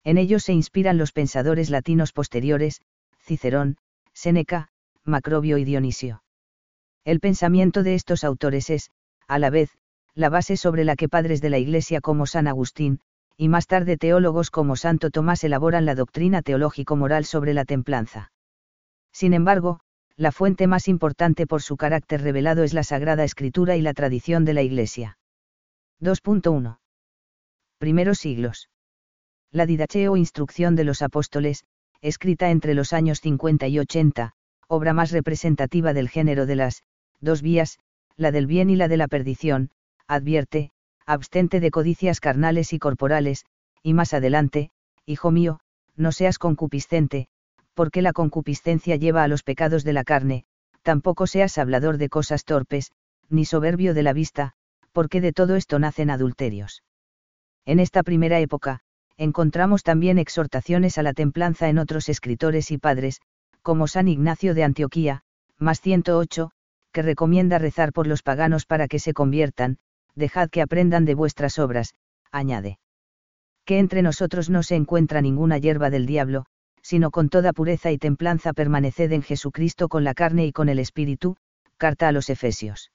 En 0.03 0.17
ellos 0.17 0.43
se 0.43 0.53
inspiran 0.53 0.97
los 0.97 1.11
pensadores 1.11 1.69
latinos 1.69 2.13
posteriores, 2.13 2.81
Cicerón, 3.19 3.77
Séneca, 4.13 4.69
Macrobio 5.03 5.57
y 5.57 5.65
Dionisio. 5.65 6.23
El 7.03 7.19
pensamiento 7.19 7.83
de 7.83 7.95
estos 7.95 8.23
autores 8.23 8.69
es, 8.69 8.91
a 9.27 9.39
la 9.39 9.49
vez, 9.49 9.71
la 10.15 10.29
base 10.29 10.57
sobre 10.57 10.83
la 10.83 10.95
que 10.95 11.09
padres 11.09 11.41
de 11.41 11.49
la 11.49 11.57
Iglesia 11.57 12.01
como 12.01 12.25
San 12.25 12.47
Agustín, 12.47 12.99
y 13.37 13.47
más 13.47 13.67
tarde 13.67 13.97
teólogos 13.97 14.51
como 14.51 14.75
Santo 14.75 15.11
Tomás 15.11 15.43
elaboran 15.43 15.85
la 15.85 15.95
doctrina 15.95 16.41
teológico-moral 16.41 17.25
sobre 17.25 17.53
la 17.53 17.65
templanza. 17.65 18.31
Sin 19.11 19.33
embargo, 19.33 19.79
la 20.15 20.31
fuente 20.31 20.67
más 20.67 20.87
importante 20.87 21.47
por 21.47 21.61
su 21.61 21.77
carácter 21.77 22.21
revelado 22.21 22.63
es 22.63 22.73
la 22.73 22.83
Sagrada 22.83 23.23
Escritura 23.23 23.77
y 23.77 23.81
la 23.81 23.93
tradición 23.93 24.43
de 24.43 24.53
la 24.53 24.61
Iglesia. 24.61 25.17
2.1. 26.01 26.79
Primeros 27.79 28.19
siglos. 28.19 28.69
La 29.53 29.65
Didache 29.65 30.09
o 30.09 30.17
Instrucción 30.17 30.75
de 30.75 30.83
los 30.83 31.01
Apóstoles, 31.01 31.63
escrita 32.01 32.51
entre 32.51 32.73
los 32.73 32.91
años 32.91 33.21
50 33.21 33.69
y 33.69 33.79
80, 33.79 34.33
obra 34.67 34.93
más 34.93 35.11
representativa 35.11 35.93
del 35.93 36.09
género 36.09 36.45
de 36.45 36.57
las 36.57 36.83
dos 37.21 37.41
vías, 37.41 37.79
la 38.17 38.33
del 38.33 38.47
bien 38.47 38.69
y 38.69 38.75
la 38.75 38.89
de 38.89 38.97
la 38.97 39.07
perdición, 39.07 39.71
advierte, 40.07 40.71
abstente 41.05 41.61
de 41.61 41.71
codicias 41.71 42.19
carnales 42.19 42.73
y 42.73 42.79
corporales, 42.79 43.45
y 43.81 43.93
más 43.93 44.13
adelante, 44.13 44.71
Hijo 45.05 45.31
mío, 45.31 45.61
no 45.95 46.11
seas 46.11 46.37
concupiscente, 46.37 47.29
porque 47.75 48.01
la 48.01 48.11
concupiscencia 48.11 48.97
lleva 48.97 49.23
a 49.23 49.29
los 49.29 49.41
pecados 49.41 49.85
de 49.85 49.93
la 49.93 50.03
carne, 50.03 50.43
tampoco 50.81 51.27
seas 51.27 51.57
hablador 51.57 51.97
de 51.97 52.09
cosas 52.09 52.43
torpes, 52.43 52.91
ni 53.29 53.45
soberbio 53.45 53.93
de 53.93 54.03
la 54.03 54.11
vista, 54.11 54.51
porque 54.91 55.21
de 55.21 55.31
todo 55.31 55.55
esto 55.55 55.79
nacen 55.79 56.09
adulterios. 56.09 56.83
En 57.65 57.79
esta 57.79 58.03
primera 58.03 58.39
época, 58.39 58.81
encontramos 59.17 59.83
también 59.83 60.17
exhortaciones 60.17 60.97
a 60.97 61.03
la 61.03 61.13
templanza 61.13 61.69
en 61.69 61.77
otros 61.77 62.09
escritores 62.09 62.71
y 62.71 62.77
padres, 62.77 63.21
como 63.61 63.87
San 63.87 64.07
Ignacio 64.07 64.53
de 64.53 64.63
Antioquía, 64.63 65.21
más 65.57 65.81
108, 65.81 66.51
que 66.91 67.01
recomienda 67.01 67.59
rezar 67.59 67.91
por 67.91 68.07
los 68.07 68.23
paganos 68.23 68.65
para 68.65 68.87
que 68.87 68.99
se 68.99 69.13
conviertan, 69.13 69.77
dejad 70.15 70.49
que 70.49 70.61
aprendan 70.61 71.05
de 71.05 71.15
vuestras 71.15 71.59
obras, 71.59 71.95
añade. 72.31 72.79
Que 73.65 73.79
entre 73.79 74.01
nosotros 74.01 74.49
no 74.49 74.63
se 74.63 74.75
encuentra 74.75 75.21
ninguna 75.21 75.57
hierba 75.57 75.89
del 75.89 76.05
diablo, 76.05 76.45
sino 76.81 77.11
con 77.11 77.29
toda 77.29 77.53
pureza 77.53 77.91
y 77.91 77.97
templanza 77.97 78.53
permaneced 78.53 79.11
en 79.11 79.21
Jesucristo 79.21 79.89
con 79.89 80.03
la 80.03 80.13
carne 80.13 80.45
y 80.45 80.51
con 80.51 80.69
el 80.69 80.79
Espíritu, 80.79 81.35
carta 81.77 82.07
a 82.07 82.11
los 82.11 82.29
Efesios. 82.29 82.91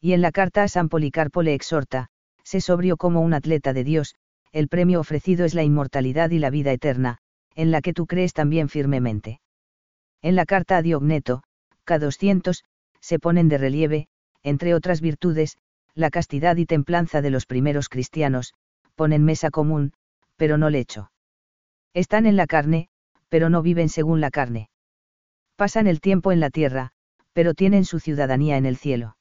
Y 0.00 0.12
en 0.12 0.22
la 0.22 0.32
carta 0.32 0.62
a 0.64 0.68
San 0.68 0.88
Policarpo 0.88 1.42
le 1.42 1.54
exhorta, 1.54 2.08
sé 2.46 2.60
sobrio 2.60 2.96
como 2.96 3.22
un 3.22 3.34
atleta 3.34 3.72
de 3.72 3.82
Dios, 3.82 4.14
el 4.52 4.68
premio 4.68 5.00
ofrecido 5.00 5.44
es 5.44 5.54
la 5.54 5.64
inmortalidad 5.64 6.30
y 6.30 6.38
la 6.38 6.48
vida 6.48 6.70
eterna, 6.70 7.18
en 7.56 7.72
la 7.72 7.80
que 7.82 7.92
tú 7.92 8.06
crees 8.06 8.34
también 8.34 8.68
firmemente. 8.68 9.40
En 10.22 10.36
la 10.36 10.46
carta 10.46 10.76
a 10.76 10.82
Diogneto, 10.82 11.42
K200, 11.86 12.62
se 13.00 13.18
ponen 13.18 13.48
de 13.48 13.58
relieve, 13.58 14.06
entre 14.44 14.74
otras 14.74 15.00
virtudes, 15.00 15.58
la 15.94 16.10
castidad 16.10 16.56
y 16.56 16.66
templanza 16.66 17.20
de 17.20 17.30
los 17.30 17.46
primeros 17.46 17.88
cristianos, 17.88 18.54
ponen 18.94 19.24
mesa 19.24 19.50
común, 19.50 19.92
pero 20.36 20.56
no 20.56 20.70
lecho. 20.70 21.10
Están 21.94 22.26
en 22.26 22.36
la 22.36 22.46
carne, 22.46 22.88
pero 23.28 23.50
no 23.50 23.60
viven 23.60 23.88
según 23.88 24.20
la 24.20 24.30
carne. 24.30 24.70
Pasan 25.56 25.88
el 25.88 26.00
tiempo 26.00 26.30
en 26.30 26.38
la 26.38 26.50
tierra, 26.50 26.92
pero 27.32 27.54
tienen 27.54 27.84
su 27.84 27.98
ciudadanía 27.98 28.56
en 28.56 28.66
el 28.66 28.76
cielo. 28.76 29.15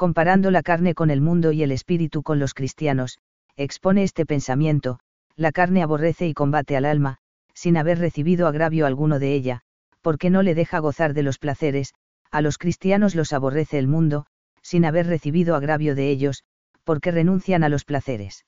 Comparando 0.00 0.50
la 0.50 0.62
carne 0.62 0.94
con 0.94 1.10
el 1.10 1.20
mundo 1.20 1.52
y 1.52 1.62
el 1.62 1.72
espíritu 1.72 2.22
con 2.22 2.38
los 2.38 2.54
cristianos, 2.54 3.18
expone 3.58 4.02
este 4.02 4.24
pensamiento, 4.24 4.98
la 5.36 5.52
carne 5.52 5.82
aborrece 5.82 6.26
y 6.26 6.32
combate 6.32 6.74
al 6.74 6.86
alma, 6.86 7.18
sin 7.52 7.76
haber 7.76 7.98
recibido 7.98 8.46
agravio 8.46 8.86
alguno 8.86 9.18
de 9.18 9.34
ella, 9.34 9.60
porque 10.00 10.30
no 10.30 10.40
le 10.40 10.54
deja 10.54 10.78
gozar 10.78 11.12
de 11.12 11.22
los 11.22 11.38
placeres, 11.38 11.92
a 12.30 12.40
los 12.40 12.56
cristianos 12.56 13.14
los 13.14 13.34
aborrece 13.34 13.78
el 13.78 13.88
mundo, 13.88 14.24
sin 14.62 14.86
haber 14.86 15.06
recibido 15.06 15.54
agravio 15.54 15.94
de 15.94 16.08
ellos, 16.08 16.44
porque 16.84 17.10
renuncian 17.10 17.62
a 17.62 17.68
los 17.68 17.84
placeres. 17.84 18.46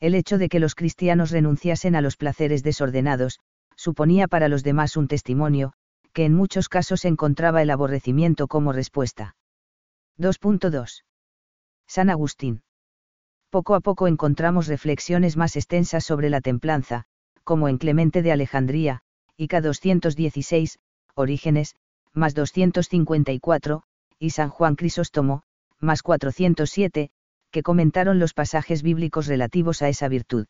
El 0.00 0.14
hecho 0.14 0.38
de 0.38 0.48
que 0.48 0.58
los 0.58 0.74
cristianos 0.74 1.32
renunciasen 1.32 1.96
a 1.96 2.00
los 2.00 2.16
placeres 2.16 2.62
desordenados, 2.62 3.40
suponía 3.76 4.26
para 4.26 4.48
los 4.48 4.62
demás 4.62 4.96
un 4.96 5.06
testimonio, 5.06 5.74
que 6.14 6.24
en 6.24 6.32
muchos 6.32 6.70
casos 6.70 7.04
encontraba 7.04 7.60
el 7.60 7.68
aborrecimiento 7.68 8.48
como 8.48 8.72
respuesta. 8.72 9.34
2.2. 10.18 11.04
San 11.86 12.10
Agustín 12.10 12.62
poco 13.52 13.74
a 13.74 13.80
poco 13.80 14.08
encontramos 14.08 14.66
reflexiones 14.66 15.36
más 15.36 15.56
extensas 15.56 16.04
sobre 16.04 16.30
la 16.30 16.40
templanza, 16.40 17.04
como 17.44 17.68
en 17.68 17.76
Clemente 17.76 18.22
de 18.22 18.32
Alejandría, 18.32 19.02
K 19.36 19.60
216, 19.60 20.78
Orígenes, 21.14 21.76
más 22.14 22.34
254, 22.34 23.82
y 24.18 24.30
San 24.30 24.48
Juan 24.48 24.74
Crisóstomo, 24.74 25.42
más 25.80 26.02
407, 26.02 27.10
que 27.50 27.62
comentaron 27.62 28.18
los 28.18 28.32
pasajes 28.32 28.82
bíblicos 28.82 29.26
relativos 29.26 29.82
a 29.82 29.90
esa 29.90 30.08
virtud. 30.08 30.46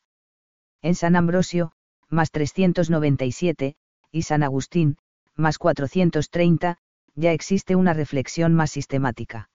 En 0.80 0.94
San 0.94 1.16
Ambrosio, 1.16 1.72
más 2.08 2.30
397, 2.30 3.74
y 4.12 4.22
San 4.22 4.44
Agustín, 4.44 4.96
más 5.34 5.58
430, 5.58 6.78
ya 7.16 7.32
existe 7.32 7.74
una 7.74 7.94
reflexión 7.94 8.54
más 8.54 8.70
sistemática. 8.70 9.48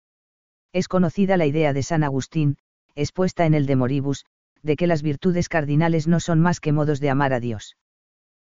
Es 0.75 0.88
conocida 0.88 1.37
la 1.37 1.47
idea 1.47 1.73
de 1.73 1.85
San 1.85 2.02
Agustín, 2.02 2.57
expuesta 2.97 3.47
en 3.47 3.54
el 3.54 3.64
de 3.64 3.76
Moribus, 3.76 4.25
de 4.64 4.75
que 4.75 4.88
las 4.88 5.02
virtudes 5.02 5.49
cardinales 5.49 6.09
no 6.09 6.19
son 6.19 6.40
más 6.40 6.59
que 6.59 6.73
modos 6.73 6.99
de 6.99 7.11
amar 7.11 7.33
a 7.33 7.38
Dios. 7.38 7.76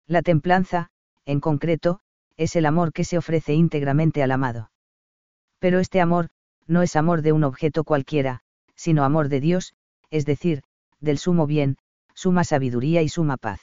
La 0.07 0.23
templanza, 0.23 0.91
en 1.27 1.41
concreto, 1.41 1.99
es 2.37 2.55
el 2.55 2.67
amor 2.67 2.93
que 2.93 3.03
se 3.03 3.19
ofrece 3.19 3.55
íntegramente 3.55 4.23
al 4.23 4.31
amado. 4.31 4.71
Pero 5.59 5.81
este 5.81 6.01
amor, 6.01 6.29
no 6.69 6.83
es 6.83 6.95
amor 6.95 7.23
de 7.23 7.33
un 7.33 7.43
objeto 7.43 7.83
cualquiera, 7.83 8.43
sino 8.77 9.03
amor 9.03 9.29
de 9.29 9.41
Dios, 9.41 9.75
es 10.11 10.25
decir, 10.25 10.63
del 11.01 11.19
sumo 11.19 11.49
bien, 11.49 11.77
suma 12.15 12.45
sabiduría 12.45 13.03
y 13.03 13.09
suma 13.09 13.37
paz. 13.37 13.61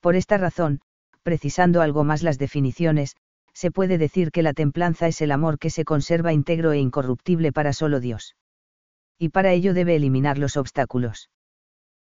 Por 0.00 0.16
esta 0.16 0.36
razón, 0.36 0.80
precisando 1.22 1.80
algo 1.80 2.02
más 2.02 2.24
las 2.24 2.38
definiciones, 2.38 3.14
se 3.54 3.70
puede 3.70 3.98
decir 3.98 4.30
que 4.30 4.42
la 4.42 4.52
templanza 4.52 5.08
es 5.08 5.20
el 5.20 5.30
amor 5.30 5.58
que 5.58 5.70
se 5.70 5.84
conserva 5.84 6.32
íntegro 6.32 6.72
e 6.72 6.78
incorruptible 6.78 7.52
para 7.52 7.72
solo 7.72 8.00
Dios 8.00 8.34
y 9.22 9.28
para 9.28 9.52
ello 9.52 9.72
debe 9.72 9.94
eliminar 9.94 10.36
los 10.36 10.56
obstáculos. 10.56 11.30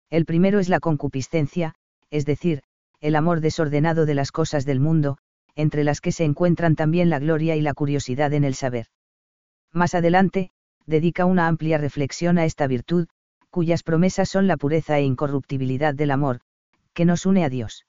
El 0.09 0.25
primero 0.25 0.59
es 0.59 0.71
la 0.71 0.81
concupiscencia, 0.81 1.75
es 2.09 2.25
decir, 2.25 2.63
el 3.03 3.15
amor 3.15 3.43
desordenado 3.43 4.07
de 4.07 4.15
las 4.15 4.33
cosas 4.33 4.65
del 4.65 4.81
mundo, 4.81 5.19
entre 5.55 5.85
las 5.85 6.01
que 6.01 6.13
se 6.13 6.25
encuentran 6.25 6.77
también 6.77 7.11
la 7.11 7.19
gloria 7.19 7.57
y 7.57 7.61
la 7.61 7.75
curiosidad 7.75 8.33
en 8.33 8.45
el 8.45 8.55
saber. 8.55 8.87
Más 9.71 9.95
adelante, 9.95 10.51
dedica 10.87 11.27
una 11.27 11.47
amplia 11.47 11.77
reflexión 11.77 12.39
a 12.39 12.47
esta 12.47 12.67
virtud, 12.67 13.07
cuyas 13.51 13.83
promesas 13.83 14.31
son 14.31 14.47
la 14.47 14.57
pureza 14.57 14.99
e 14.99 15.03
incorruptibilidad 15.03 15.95
del 15.95 16.13
amor, 16.13 16.41
que 16.95 17.05
nos 17.05 17.27
une 17.27 17.45
a 17.45 17.51
Dios. 17.51 17.85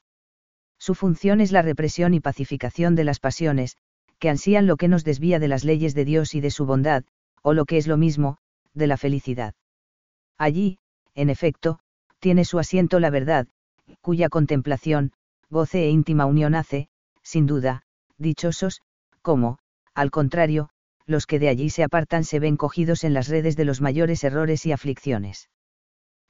Su 0.81 0.95
función 0.95 1.41
es 1.41 1.51
la 1.51 1.61
represión 1.61 2.15
y 2.15 2.21
pacificación 2.21 2.95
de 2.95 3.03
las 3.03 3.19
pasiones, 3.19 3.77
que 4.17 4.29
ansían 4.29 4.65
lo 4.65 4.77
que 4.77 4.87
nos 4.87 5.03
desvía 5.03 5.37
de 5.37 5.47
las 5.47 5.63
leyes 5.63 5.93
de 5.93 6.05
Dios 6.05 6.33
y 6.33 6.41
de 6.41 6.49
su 6.49 6.65
bondad, 6.65 7.03
o 7.43 7.53
lo 7.53 7.65
que 7.65 7.77
es 7.77 7.85
lo 7.85 7.97
mismo, 7.97 8.39
de 8.73 8.87
la 8.87 8.97
felicidad. 8.97 9.53
Allí, 10.39 10.79
en 11.13 11.29
efecto, 11.29 11.77
tiene 12.17 12.45
su 12.45 12.57
asiento 12.57 12.99
la 12.99 13.11
verdad, 13.11 13.47
cuya 14.01 14.27
contemplación, 14.27 15.11
goce 15.51 15.83
e 15.83 15.89
íntima 15.91 16.25
unión 16.25 16.55
hace, 16.55 16.89
sin 17.21 17.45
duda, 17.45 17.83
dichosos, 18.17 18.81
como, 19.21 19.59
al 19.93 20.09
contrario, 20.09 20.71
los 21.05 21.27
que 21.27 21.37
de 21.37 21.49
allí 21.49 21.69
se 21.69 21.83
apartan 21.83 22.23
se 22.23 22.39
ven 22.39 22.57
cogidos 22.57 23.03
en 23.03 23.13
las 23.13 23.27
redes 23.27 23.55
de 23.55 23.65
los 23.65 23.81
mayores 23.81 24.23
errores 24.23 24.65
y 24.65 24.71
aflicciones. 24.71 25.47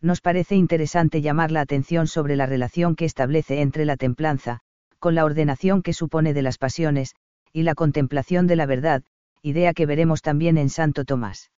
Nos 0.01 0.19
parece 0.19 0.55
interesante 0.55 1.21
llamar 1.21 1.51
la 1.51 1.61
atención 1.61 2.07
sobre 2.07 2.35
la 2.35 2.47
relación 2.47 2.95
que 2.95 3.05
establece 3.05 3.61
entre 3.61 3.85
la 3.85 3.97
templanza, 3.97 4.59
con 4.99 5.13
la 5.13 5.25
ordenación 5.25 5.83
que 5.83 5.93
supone 5.93 6.33
de 6.33 6.41
las 6.41 6.57
pasiones, 6.57 7.15
y 7.53 7.63
la 7.63 7.75
contemplación 7.75 8.47
de 8.47 8.55
la 8.55 8.65
verdad, 8.65 9.03
idea 9.43 9.73
que 9.73 9.85
veremos 9.85 10.21
también 10.21 10.57
en 10.57 10.69
Santo 10.69 11.05
Tomás. 11.05 11.51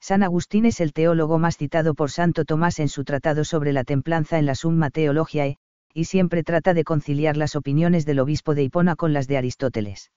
San 0.00 0.22
Agustín 0.22 0.64
es 0.64 0.80
el 0.80 0.92
teólogo 0.92 1.38
más 1.38 1.56
citado 1.56 1.94
por 1.94 2.10
Santo 2.10 2.44
Tomás 2.44 2.78
en 2.78 2.88
su 2.88 3.04
tratado 3.04 3.44
sobre 3.44 3.72
la 3.72 3.84
templanza 3.84 4.38
en 4.38 4.46
la 4.46 4.54
Summa 4.54 4.90
Theologiae, 4.90 5.58
y 5.92 6.04
siempre 6.04 6.44
trata 6.44 6.72
de 6.72 6.84
conciliar 6.84 7.36
las 7.36 7.56
opiniones 7.56 8.06
del 8.06 8.20
obispo 8.20 8.54
de 8.54 8.62
Hipona 8.62 8.96
con 8.96 9.12
las 9.12 9.26
de 9.26 9.38
Aristóteles. 9.38 10.10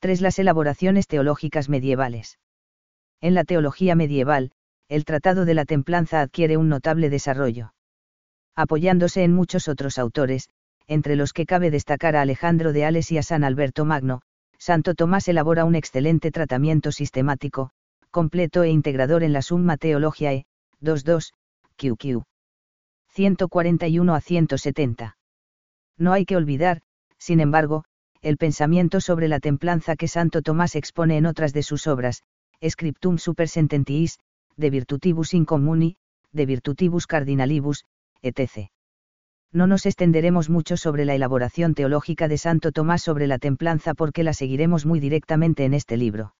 3. 0.00 0.20
Las 0.20 0.38
elaboraciones 0.38 1.06
teológicas 1.06 1.68
medievales. 1.68 2.38
En 3.20 3.34
la 3.34 3.44
teología 3.44 3.94
medieval, 3.94 4.52
el 4.90 5.04
tratado 5.04 5.44
de 5.44 5.54
la 5.54 5.64
templanza 5.64 6.20
adquiere 6.20 6.56
un 6.56 6.68
notable 6.68 7.10
desarrollo. 7.10 7.72
Apoyándose 8.56 9.22
en 9.22 9.32
muchos 9.32 9.68
otros 9.68 9.98
autores, 9.98 10.48
entre 10.88 11.14
los 11.14 11.32
que 11.32 11.46
cabe 11.46 11.70
destacar 11.70 12.16
a 12.16 12.22
Alejandro 12.22 12.72
de 12.72 12.84
Ales 12.84 13.12
y 13.12 13.16
a 13.16 13.22
San 13.22 13.44
Alberto 13.44 13.84
Magno, 13.84 14.20
Santo 14.58 14.96
Tomás 14.96 15.28
elabora 15.28 15.64
un 15.64 15.76
excelente 15.76 16.32
tratamiento 16.32 16.90
sistemático, 16.90 17.70
completo 18.10 18.64
e 18.64 18.70
integrador 18.70 19.22
en 19.22 19.32
la 19.32 19.42
Summa 19.42 19.76
Theologiae, 19.76 20.44
22, 20.80 21.34
QQ. 21.76 22.24
141 23.10 24.14
a 24.14 24.20
170. 24.20 25.16
No 25.98 26.12
hay 26.12 26.24
que 26.24 26.34
olvidar, 26.34 26.80
sin 27.16 27.38
embargo, 27.38 27.84
el 28.22 28.38
pensamiento 28.38 29.00
sobre 29.00 29.28
la 29.28 29.38
templanza 29.38 29.94
que 29.94 30.08
Santo 30.08 30.42
Tomás 30.42 30.74
expone 30.74 31.16
en 31.16 31.26
otras 31.26 31.52
de 31.52 31.62
sus 31.62 31.86
obras, 31.86 32.24
Scriptum 32.68 33.18
super 33.18 33.48
sententiis, 33.48 34.18
de 34.60 34.70
virtutibus 34.70 35.34
incommuni, 35.34 35.96
de 36.32 36.46
virtutibus 36.46 37.06
cardinalibus, 37.06 37.84
etc. 38.22 38.70
No 39.52 39.66
nos 39.66 39.86
extenderemos 39.86 40.48
mucho 40.48 40.76
sobre 40.76 41.04
la 41.04 41.14
elaboración 41.14 41.74
teológica 41.74 42.28
de 42.28 42.38
Santo 42.38 42.70
Tomás 42.70 43.02
sobre 43.02 43.26
la 43.26 43.38
templanza 43.38 43.94
porque 43.94 44.22
la 44.22 44.32
seguiremos 44.32 44.86
muy 44.86 45.00
directamente 45.00 45.64
en 45.64 45.74
este 45.74 45.96
libro 45.96 46.34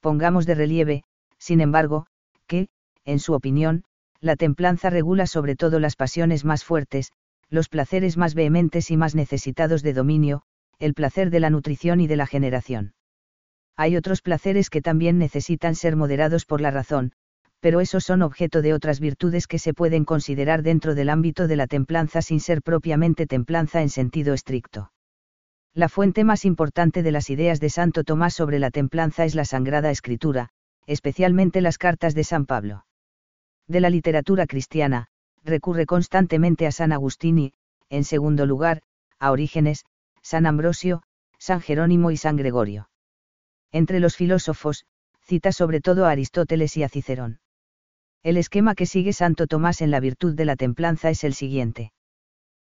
pongamos 0.00 0.46
de 0.46 0.54
relieve, 0.54 1.04
sin 1.38 1.60
embargo, 1.60 2.06
que, 2.46 2.68
en 3.04 3.18
su 3.18 3.34
opinión, 3.34 3.84
la 4.20 4.36
templanza 4.36 4.90
regula 4.90 5.26
sobre 5.26 5.56
todo 5.56 5.78
las 5.78 5.96
pasiones 5.96 6.44
más 6.44 6.64
fuertes, 6.64 7.12
los 7.48 7.68
placeres 7.68 8.16
más 8.16 8.34
vehementes 8.34 8.90
y 8.90 8.96
más 8.96 9.14
necesitados 9.14 9.82
de 9.82 9.92
dominio, 9.92 10.42
el 10.78 10.94
placer 10.94 11.30
de 11.30 11.40
la 11.40 11.50
nutrición 11.50 12.00
y 12.00 12.06
de 12.06 12.16
la 12.16 12.26
generación. 12.26 12.94
Hay 13.76 13.96
otros 13.96 14.20
placeres 14.20 14.68
que 14.68 14.82
también 14.82 15.18
necesitan 15.18 15.74
ser 15.74 15.96
moderados 15.96 16.44
por 16.44 16.60
la 16.60 16.70
razón, 16.70 17.12
pero 17.60 17.80
esos 17.80 18.04
son 18.04 18.22
objeto 18.22 18.62
de 18.62 18.74
otras 18.74 19.00
virtudes 19.00 19.46
que 19.46 19.58
se 19.58 19.74
pueden 19.74 20.04
considerar 20.04 20.62
dentro 20.62 20.94
del 20.94 21.10
ámbito 21.10 21.46
de 21.46 21.56
la 21.56 21.66
templanza 21.66 22.22
sin 22.22 22.40
ser 22.40 22.62
propiamente 22.62 23.26
templanza 23.26 23.82
en 23.82 23.90
sentido 23.90 24.34
estricto. 24.34 24.92
La 25.72 25.88
fuente 25.88 26.24
más 26.24 26.44
importante 26.44 27.02
de 27.02 27.12
las 27.12 27.30
ideas 27.30 27.60
de 27.60 27.70
Santo 27.70 28.02
Tomás 28.02 28.34
sobre 28.34 28.58
la 28.58 28.70
templanza 28.70 29.24
es 29.24 29.34
la 29.34 29.44
Sagrada 29.44 29.90
Escritura, 29.90 30.48
especialmente 30.86 31.60
las 31.60 31.78
cartas 31.78 32.14
de 32.14 32.24
San 32.24 32.46
Pablo. 32.46 32.86
De 33.68 33.80
la 33.80 33.90
literatura 33.90 34.46
cristiana, 34.46 35.06
recurre 35.44 35.86
constantemente 35.86 36.66
a 36.66 36.72
San 36.72 36.92
Agustín 36.92 37.38
y, 37.38 37.52
en 37.88 38.04
segundo 38.04 38.46
lugar, 38.46 38.82
a 39.18 39.30
Orígenes, 39.30 39.84
San 40.22 40.46
Ambrosio, 40.46 41.02
San 41.38 41.60
Jerónimo 41.60 42.10
y 42.10 42.16
San 42.16 42.36
Gregorio. 42.36 42.88
Entre 43.70 44.00
los 44.00 44.16
filósofos, 44.16 44.86
cita 45.22 45.52
sobre 45.52 45.80
todo 45.80 46.06
a 46.06 46.10
Aristóteles 46.10 46.76
y 46.76 46.82
a 46.82 46.88
Cicerón. 46.88 47.38
El 48.22 48.36
esquema 48.36 48.74
que 48.74 48.84
sigue 48.84 49.14
Santo 49.14 49.46
Tomás 49.46 49.80
en 49.80 49.90
la 49.90 49.98
virtud 49.98 50.34
de 50.34 50.44
la 50.44 50.56
templanza 50.56 51.08
es 51.08 51.24
el 51.24 51.32
siguiente. 51.32 51.92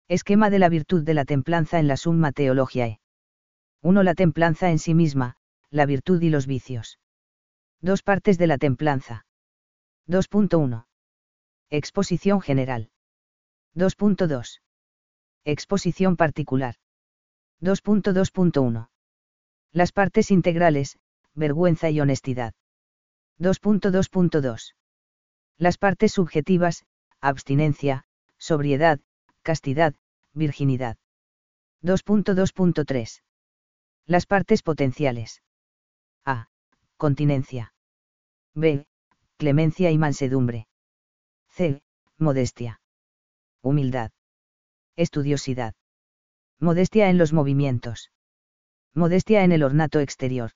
Esquema 0.08 0.50
de 0.50 0.58
la 0.58 0.68
virtud 0.68 1.04
de 1.04 1.14
la 1.14 1.24
templanza 1.24 1.78
en 1.78 1.86
la 1.86 1.96
Summa 1.96 2.32
Theologiae. 2.32 3.00
1. 3.82 4.02
La 4.02 4.14
templanza 4.14 4.70
en 4.70 4.80
sí 4.80 4.94
misma, 4.94 5.36
la 5.70 5.86
virtud 5.86 6.20
y 6.22 6.30
los 6.30 6.46
vicios. 6.46 6.98
Dos 7.80 8.02
partes 8.02 8.36
de 8.36 8.48
la 8.48 8.58
templanza. 8.58 9.26
2.1. 10.08 10.86
Exposición 11.70 12.40
general. 12.40 12.90
2.2. 13.76 14.60
Exposición 15.44 16.16
particular. 16.16 16.76
2.2.1. 17.60 18.88
Las 19.72 19.92
partes 19.92 20.30
integrales, 20.30 20.98
vergüenza 21.34 21.90
y 21.90 22.00
honestidad. 22.00 22.54
2.2.2. 23.38 24.74
Las 25.58 25.78
partes 25.78 26.12
subjetivas, 26.12 26.84
abstinencia, 27.20 28.04
sobriedad, 28.38 29.00
castidad, 29.42 29.94
virginidad. 30.32 30.96
2.2.3. 31.82 33.22
Las 34.06 34.26
partes 34.26 34.62
potenciales. 34.62 35.42
A. 36.24 36.48
Continencia. 36.96 37.72
B. 38.54 38.86
Clemencia 39.36 39.90
y 39.90 39.98
mansedumbre. 39.98 40.66
C. 41.48 41.82
Modestia. 42.18 42.80
Humildad. 43.62 44.10
Estudiosidad. 44.96 45.74
Modestia 46.58 47.10
en 47.10 47.18
los 47.18 47.32
movimientos. 47.32 48.10
Modestia 48.94 49.44
en 49.44 49.52
el 49.52 49.62
ornato 49.62 50.00
exterior. 50.00 50.52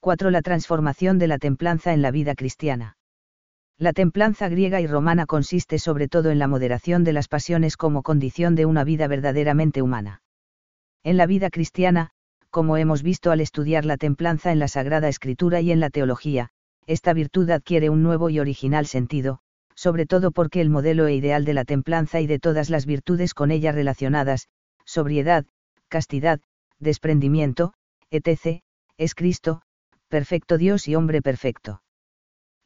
4. 0.00 0.30
La 0.30 0.42
transformación 0.42 1.18
de 1.18 1.28
la 1.28 1.38
templanza 1.38 1.92
en 1.92 2.02
la 2.02 2.10
vida 2.10 2.34
cristiana. 2.34 2.96
La 3.78 3.92
templanza 3.92 4.48
griega 4.48 4.80
y 4.80 4.86
romana 4.86 5.26
consiste 5.26 5.80
sobre 5.80 6.06
todo 6.06 6.30
en 6.30 6.38
la 6.38 6.46
moderación 6.46 7.02
de 7.02 7.12
las 7.12 7.26
pasiones 7.26 7.76
como 7.76 8.02
condición 8.02 8.54
de 8.54 8.66
una 8.66 8.84
vida 8.84 9.08
verdaderamente 9.08 9.82
humana. 9.82 10.22
En 11.02 11.16
la 11.16 11.26
vida 11.26 11.50
cristiana, 11.50 12.10
como 12.50 12.76
hemos 12.76 13.02
visto 13.02 13.32
al 13.32 13.40
estudiar 13.40 13.84
la 13.84 13.96
templanza 13.96 14.52
en 14.52 14.60
la 14.60 14.68
Sagrada 14.68 15.08
Escritura 15.08 15.60
y 15.60 15.72
en 15.72 15.80
la 15.80 15.90
teología, 15.90 16.50
esta 16.86 17.12
virtud 17.12 17.50
adquiere 17.50 17.90
un 17.90 18.04
nuevo 18.04 18.30
y 18.30 18.38
original 18.38 18.86
sentido, 18.86 19.40
sobre 19.74 20.06
todo 20.06 20.30
porque 20.30 20.60
el 20.60 20.70
modelo 20.70 21.08
e 21.08 21.14
ideal 21.14 21.44
de 21.44 21.54
la 21.54 21.64
templanza 21.64 22.20
y 22.20 22.28
de 22.28 22.38
todas 22.38 22.70
las 22.70 22.86
virtudes 22.86 23.34
con 23.34 23.50
ella 23.50 23.72
relacionadas, 23.72 24.46
sobriedad, 24.84 25.46
castidad, 25.88 26.40
desprendimiento, 26.78 27.74
etc., 28.10 28.62
es 28.98 29.16
Cristo, 29.16 29.62
perfecto 30.08 30.58
Dios 30.58 30.86
y 30.86 30.94
hombre 30.94 31.22
perfecto. 31.22 31.82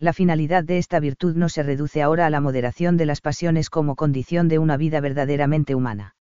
La 0.01 0.13
finalidad 0.13 0.63
de 0.63 0.79
esta 0.79 1.01
virtud 1.01 1.35
no 1.35 1.49
se 1.49 1.65
reduce 1.65 2.03
ahora 2.03 2.27
a 2.27 2.31
la 2.31 2.41
moderación 2.41 2.97
de 2.97 3.07
las 3.07 3.21
pasiones 3.21 3.69
como 3.69 3.97
condición 3.97 4.47
de 4.47 4.61
una 4.61 4.77
vida 4.77 5.01
verdaderamente 5.01 5.75
humana. 5.75 6.15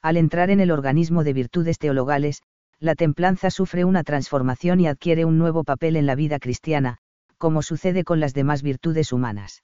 Al 0.00 0.16
entrar 0.16 0.50
en 0.50 0.60
el 0.60 0.70
organismo 0.70 1.22
de 1.22 1.34
virtudes 1.34 1.78
teologales, 1.78 2.42
la 2.78 2.94
templanza 2.94 3.50
sufre 3.50 3.84
una 3.84 4.04
transformación 4.04 4.80
y 4.80 4.86
adquiere 4.86 5.24
un 5.24 5.38
nuevo 5.38 5.64
papel 5.64 5.96
en 5.96 6.06
la 6.06 6.14
vida 6.14 6.38
cristiana, 6.38 6.98
como 7.36 7.62
sucede 7.62 8.04
con 8.04 8.20
las 8.20 8.32
demás 8.32 8.62
virtudes 8.62 9.12
humanas. 9.12 9.62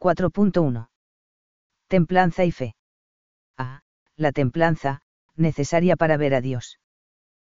4.1. 0.00 0.88
Templanza 1.86 2.44
y 2.44 2.50
fe. 2.50 2.74
A. 3.56 3.82
La 4.16 4.32
templanza, 4.32 5.02
necesaria 5.36 5.96
para 5.96 6.16
ver 6.16 6.34
a 6.34 6.40
Dios. 6.40 6.80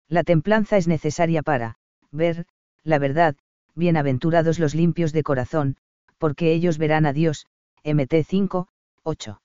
La 0.08 0.24
templanza 0.24 0.78
es 0.78 0.88
necesaria 0.88 1.44
para, 1.44 1.78
ver, 2.12 2.48
la 2.84 2.98
verdad, 2.98 3.36
bienaventurados 3.80 4.60
los 4.60 4.76
limpios 4.76 5.12
de 5.14 5.24
corazón, 5.24 5.78
porque 6.20 6.54
ellos 6.54 6.78
verán 6.78 7.08
a 7.08 7.14
Dios, 7.14 7.48
MT 7.84 8.24
5, 8.28 8.68
8. 9.04 9.42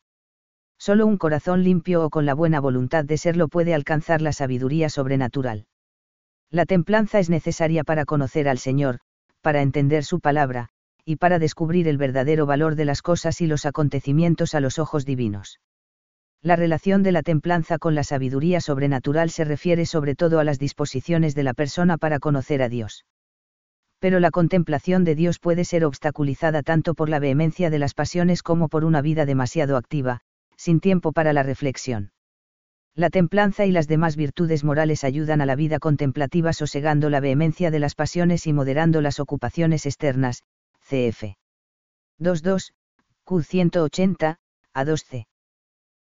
Solo 0.76 1.06
un 1.06 1.16
corazón 1.16 1.62
limpio 1.62 2.04
o 2.04 2.10
con 2.10 2.26
la 2.26 2.34
buena 2.34 2.60
voluntad 2.60 3.06
de 3.06 3.16
serlo 3.16 3.48
puede 3.48 3.72
alcanzar 3.72 4.20
la 4.20 4.32
sabiduría 4.32 4.90
sobrenatural. 4.90 5.66
La 6.50 6.66
templanza 6.66 7.20
es 7.20 7.30
necesaria 7.30 7.84
para 7.84 8.04
conocer 8.04 8.48
al 8.48 8.58
Señor, 8.58 8.98
para 9.40 9.62
entender 9.62 10.04
su 10.04 10.20
palabra, 10.20 10.68
y 11.06 11.16
para 11.16 11.38
descubrir 11.38 11.88
el 11.88 11.96
verdadero 11.96 12.44
valor 12.44 12.74
de 12.74 12.84
las 12.84 13.00
cosas 13.00 13.40
y 13.40 13.46
los 13.46 13.64
acontecimientos 13.64 14.54
a 14.54 14.60
los 14.60 14.78
ojos 14.78 15.06
divinos. 15.06 15.60
La 16.42 16.56
relación 16.56 17.02
de 17.02 17.12
la 17.12 17.22
templanza 17.22 17.78
con 17.78 17.94
la 17.94 18.04
sabiduría 18.04 18.60
sobrenatural 18.60 19.30
se 19.30 19.44
refiere 19.44 19.86
sobre 19.86 20.14
todo 20.14 20.40
a 20.40 20.44
las 20.44 20.58
disposiciones 20.58 21.34
de 21.34 21.44
la 21.44 21.54
persona 21.54 21.96
para 21.96 22.18
conocer 22.18 22.60
a 22.60 22.68
Dios 22.68 23.04
pero 24.04 24.20
la 24.20 24.30
contemplación 24.30 25.02
de 25.04 25.14
Dios 25.14 25.38
puede 25.38 25.64
ser 25.64 25.82
obstaculizada 25.82 26.62
tanto 26.62 26.92
por 26.92 27.08
la 27.08 27.18
vehemencia 27.18 27.70
de 27.70 27.78
las 27.78 27.94
pasiones 27.94 28.42
como 28.42 28.68
por 28.68 28.84
una 28.84 29.00
vida 29.00 29.24
demasiado 29.24 29.78
activa, 29.78 30.20
sin 30.58 30.80
tiempo 30.80 31.12
para 31.12 31.32
la 31.32 31.42
reflexión. 31.42 32.12
La 32.94 33.08
templanza 33.08 33.64
y 33.64 33.72
las 33.72 33.88
demás 33.88 34.16
virtudes 34.16 34.62
morales 34.62 35.04
ayudan 35.04 35.40
a 35.40 35.46
la 35.46 35.56
vida 35.56 35.78
contemplativa 35.78 36.52
sosegando 36.52 37.08
la 37.08 37.20
vehemencia 37.20 37.70
de 37.70 37.78
las 37.78 37.94
pasiones 37.94 38.46
y 38.46 38.52
moderando 38.52 39.00
las 39.00 39.20
ocupaciones 39.20 39.86
externas, 39.86 40.42
cf. 40.82 41.38
2.2, 42.20 42.74
Q 43.24 43.42
180, 43.42 44.36
a 44.74 44.84
2c. 44.84 45.24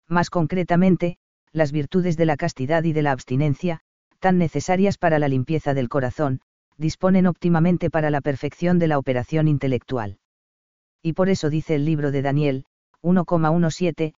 Más 0.08 0.28
concretamente, 0.28 1.18
las 1.52 1.70
virtudes 1.70 2.16
de 2.16 2.26
la 2.26 2.36
castidad 2.36 2.82
y 2.82 2.92
de 2.94 3.02
la 3.02 3.12
abstinencia, 3.12 3.78
tan 4.18 4.38
necesarias 4.38 4.98
para 4.98 5.20
la 5.20 5.28
limpieza 5.28 5.72
del 5.72 5.88
corazón, 5.88 6.40
disponen 6.82 7.26
óptimamente 7.26 7.88
para 7.88 8.10
la 8.10 8.20
perfección 8.20 8.78
de 8.78 8.88
la 8.88 8.98
operación 8.98 9.48
intelectual. 9.48 10.18
Y 11.00 11.14
por 11.14 11.30
eso 11.30 11.48
dice 11.48 11.76
el 11.76 11.86
libro 11.86 12.10
de 12.10 12.20
Daniel, 12.20 12.66
1,17, 13.02 14.12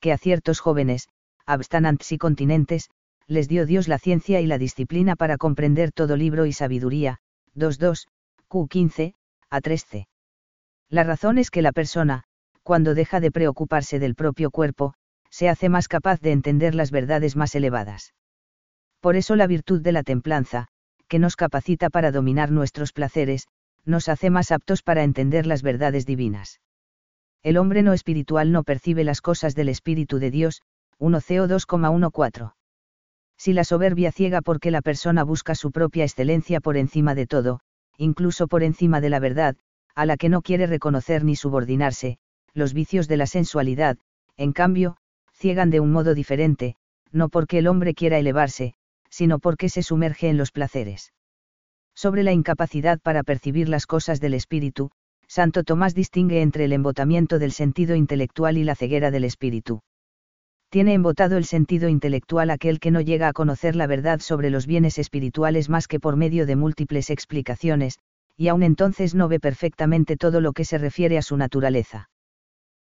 que 0.00 0.12
a 0.12 0.18
ciertos 0.18 0.58
jóvenes, 0.58 1.08
abstanantes 1.46 2.10
y 2.10 2.18
continentes, 2.18 2.90
les 3.28 3.48
dio 3.48 3.66
Dios 3.66 3.86
la 3.86 3.98
ciencia 3.98 4.40
y 4.40 4.46
la 4.46 4.58
disciplina 4.58 5.14
para 5.14 5.36
comprender 5.36 5.92
todo 5.92 6.16
libro 6.16 6.46
y 6.46 6.52
sabiduría, 6.52 7.18
2.2, 7.54 8.06
Q15, 8.48 9.14
a 9.50 9.60
13. 9.60 10.08
La 10.88 11.04
razón 11.04 11.38
es 11.38 11.50
que 11.50 11.62
la 11.62 11.72
persona, 11.72 12.24
cuando 12.62 12.94
deja 12.94 13.20
de 13.20 13.30
preocuparse 13.30 13.98
del 13.98 14.14
propio 14.14 14.50
cuerpo, 14.50 14.94
se 15.30 15.48
hace 15.48 15.68
más 15.68 15.88
capaz 15.88 16.20
de 16.20 16.32
entender 16.32 16.74
las 16.74 16.90
verdades 16.90 17.36
más 17.36 17.54
elevadas. 17.54 18.14
Por 19.00 19.16
eso 19.16 19.36
la 19.36 19.46
virtud 19.46 19.82
de 19.82 19.92
la 19.92 20.02
templanza, 20.02 20.68
que 21.08 21.18
nos 21.18 21.36
capacita 21.36 21.90
para 21.90 22.12
dominar 22.12 22.50
nuestros 22.50 22.92
placeres, 22.92 23.46
nos 23.84 24.08
hace 24.08 24.30
más 24.30 24.50
aptos 24.50 24.82
para 24.82 25.04
entender 25.04 25.46
las 25.46 25.62
verdades 25.62 26.06
divinas. 26.06 26.60
El 27.42 27.58
hombre 27.58 27.82
no 27.82 27.92
espiritual 27.92 28.50
no 28.50 28.64
percibe 28.64 29.04
las 29.04 29.20
cosas 29.20 29.54
del 29.54 29.68
Espíritu 29.68 30.18
de 30.18 30.30
Dios, 30.30 30.62
1 30.98 31.20
CO 31.20 31.46
2,14. 31.46 32.52
Si 33.38 33.52
la 33.52 33.64
soberbia 33.64 34.10
ciega 34.12 34.40
porque 34.40 34.70
la 34.70 34.82
persona 34.82 35.22
busca 35.22 35.54
su 35.54 35.70
propia 35.70 36.04
excelencia 36.04 36.60
por 36.60 36.76
encima 36.76 37.14
de 37.14 37.26
todo, 37.26 37.60
incluso 37.98 38.48
por 38.48 38.62
encima 38.62 39.00
de 39.00 39.10
la 39.10 39.20
verdad, 39.20 39.56
a 39.94 40.06
la 40.06 40.16
que 40.16 40.28
no 40.28 40.42
quiere 40.42 40.66
reconocer 40.66 41.24
ni 41.24 41.36
subordinarse, 41.36 42.18
los 42.54 42.72
vicios 42.72 43.08
de 43.08 43.16
la 43.18 43.26
sensualidad, 43.26 43.98
en 44.36 44.52
cambio, 44.52 44.96
ciegan 45.32 45.70
de 45.70 45.80
un 45.80 45.92
modo 45.92 46.14
diferente, 46.14 46.76
no 47.12 47.28
porque 47.28 47.58
el 47.58 47.66
hombre 47.66 47.94
quiera 47.94 48.18
elevarse, 48.18 48.74
sino 49.10 49.38
porque 49.38 49.68
se 49.68 49.82
sumerge 49.82 50.28
en 50.28 50.36
los 50.36 50.52
placeres. 50.52 51.12
Sobre 51.94 52.22
la 52.22 52.32
incapacidad 52.32 53.00
para 53.00 53.22
percibir 53.22 53.68
las 53.68 53.86
cosas 53.86 54.20
del 54.20 54.34
espíritu, 54.34 54.90
Santo 55.28 55.64
Tomás 55.64 55.94
distingue 55.94 56.42
entre 56.42 56.64
el 56.64 56.72
embotamiento 56.72 57.38
del 57.38 57.52
sentido 57.52 57.94
intelectual 57.96 58.58
y 58.58 58.64
la 58.64 58.74
ceguera 58.74 59.10
del 59.10 59.24
espíritu. 59.24 59.80
Tiene 60.68 60.94
embotado 60.94 61.36
el 61.36 61.44
sentido 61.44 61.88
intelectual 61.88 62.50
aquel 62.50 62.80
que 62.80 62.90
no 62.90 63.00
llega 63.00 63.28
a 63.28 63.32
conocer 63.32 63.76
la 63.76 63.86
verdad 63.86 64.20
sobre 64.20 64.50
los 64.50 64.66
bienes 64.66 64.98
espirituales 64.98 65.68
más 65.68 65.88
que 65.88 66.00
por 66.00 66.16
medio 66.16 66.44
de 66.44 66.56
múltiples 66.56 67.10
explicaciones, 67.10 67.98
y 68.36 68.48
aun 68.48 68.62
entonces 68.62 69.14
no 69.14 69.28
ve 69.28 69.40
perfectamente 69.40 70.16
todo 70.16 70.40
lo 70.40 70.52
que 70.52 70.64
se 70.64 70.78
refiere 70.78 71.18
a 71.18 71.22
su 71.22 71.36
naturaleza. 71.36 72.10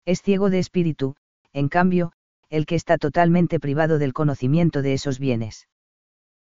Es 0.05 0.21
ciego 0.21 0.49
de 0.49 0.59
espíritu, 0.59 1.15
en 1.53 1.67
cambio, 1.67 2.13
el 2.49 2.65
que 2.65 2.75
está 2.75 2.97
totalmente 2.97 3.59
privado 3.59 3.97
del 3.97 4.13
conocimiento 4.13 4.81
de 4.81 4.93
esos 4.93 5.19
bienes. 5.19 5.67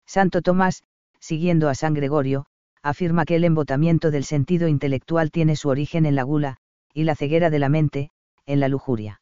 Santo 0.07 0.41
Tomás, 0.41 0.83
siguiendo 1.19 1.69
a 1.69 1.75
San 1.75 1.93
Gregorio, 1.93 2.45
afirma 2.81 3.25
que 3.25 3.35
el 3.35 3.43
embotamiento 3.43 4.09
del 4.09 4.23
sentido 4.23 4.67
intelectual 4.67 5.29
tiene 5.29 5.55
su 5.55 5.69
origen 5.69 6.05
en 6.05 6.15
la 6.15 6.23
gula, 6.23 6.57
y 6.93 7.03
la 7.03 7.15
ceguera 7.15 7.49
de 7.49 7.59
la 7.59 7.69
mente, 7.69 8.09
en 8.45 8.61
la 8.61 8.69
lujuria. 8.69 9.21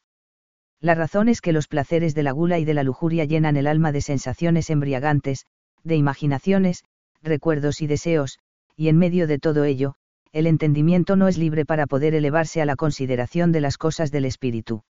La 0.79 0.93
razón 0.93 1.29
es 1.29 1.41
que 1.41 1.51
los 1.51 1.67
placeres 1.67 2.13
de 2.13 2.21
la 2.21 2.31
gula 2.31 2.59
y 2.59 2.65
de 2.65 2.75
la 2.75 2.83
lujuria 2.83 3.25
llenan 3.25 3.57
el 3.57 3.65
alma 3.65 3.91
de 3.91 4.01
sensaciones 4.01 4.69
embriagantes, 4.69 5.47
de 5.83 5.95
imaginaciones, 5.95 6.83
recuerdos 7.23 7.81
y 7.81 7.87
deseos, 7.87 8.37
y 8.75 8.89
en 8.89 8.97
medio 8.97 9.25
de 9.25 9.39
todo 9.39 9.63
ello, 9.63 9.95
el 10.31 10.45
entendimiento 10.45 11.15
no 11.15 11.27
es 11.27 11.39
libre 11.39 11.65
para 11.65 11.87
poder 11.87 12.13
elevarse 12.13 12.61
a 12.61 12.65
la 12.65 12.75
consideración 12.75 13.51
de 13.51 13.61
las 13.61 13.79
cosas 13.79 14.11
del 14.11 14.25
espíritu. 14.25 14.83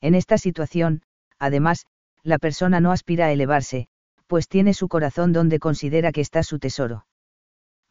En 0.00 0.14
esta 0.14 0.38
situación, 0.38 1.02
además, 1.38 1.84
la 2.22 2.38
persona 2.38 2.80
no 2.80 2.92
aspira 2.92 3.26
a 3.26 3.32
elevarse, 3.32 3.88
pues 4.30 4.46
tiene 4.46 4.74
su 4.74 4.86
corazón 4.86 5.32
donde 5.32 5.58
considera 5.58 6.12
que 6.12 6.20
está 6.20 6.44
su 6.44 6.60
tesoro. 6.60 7.04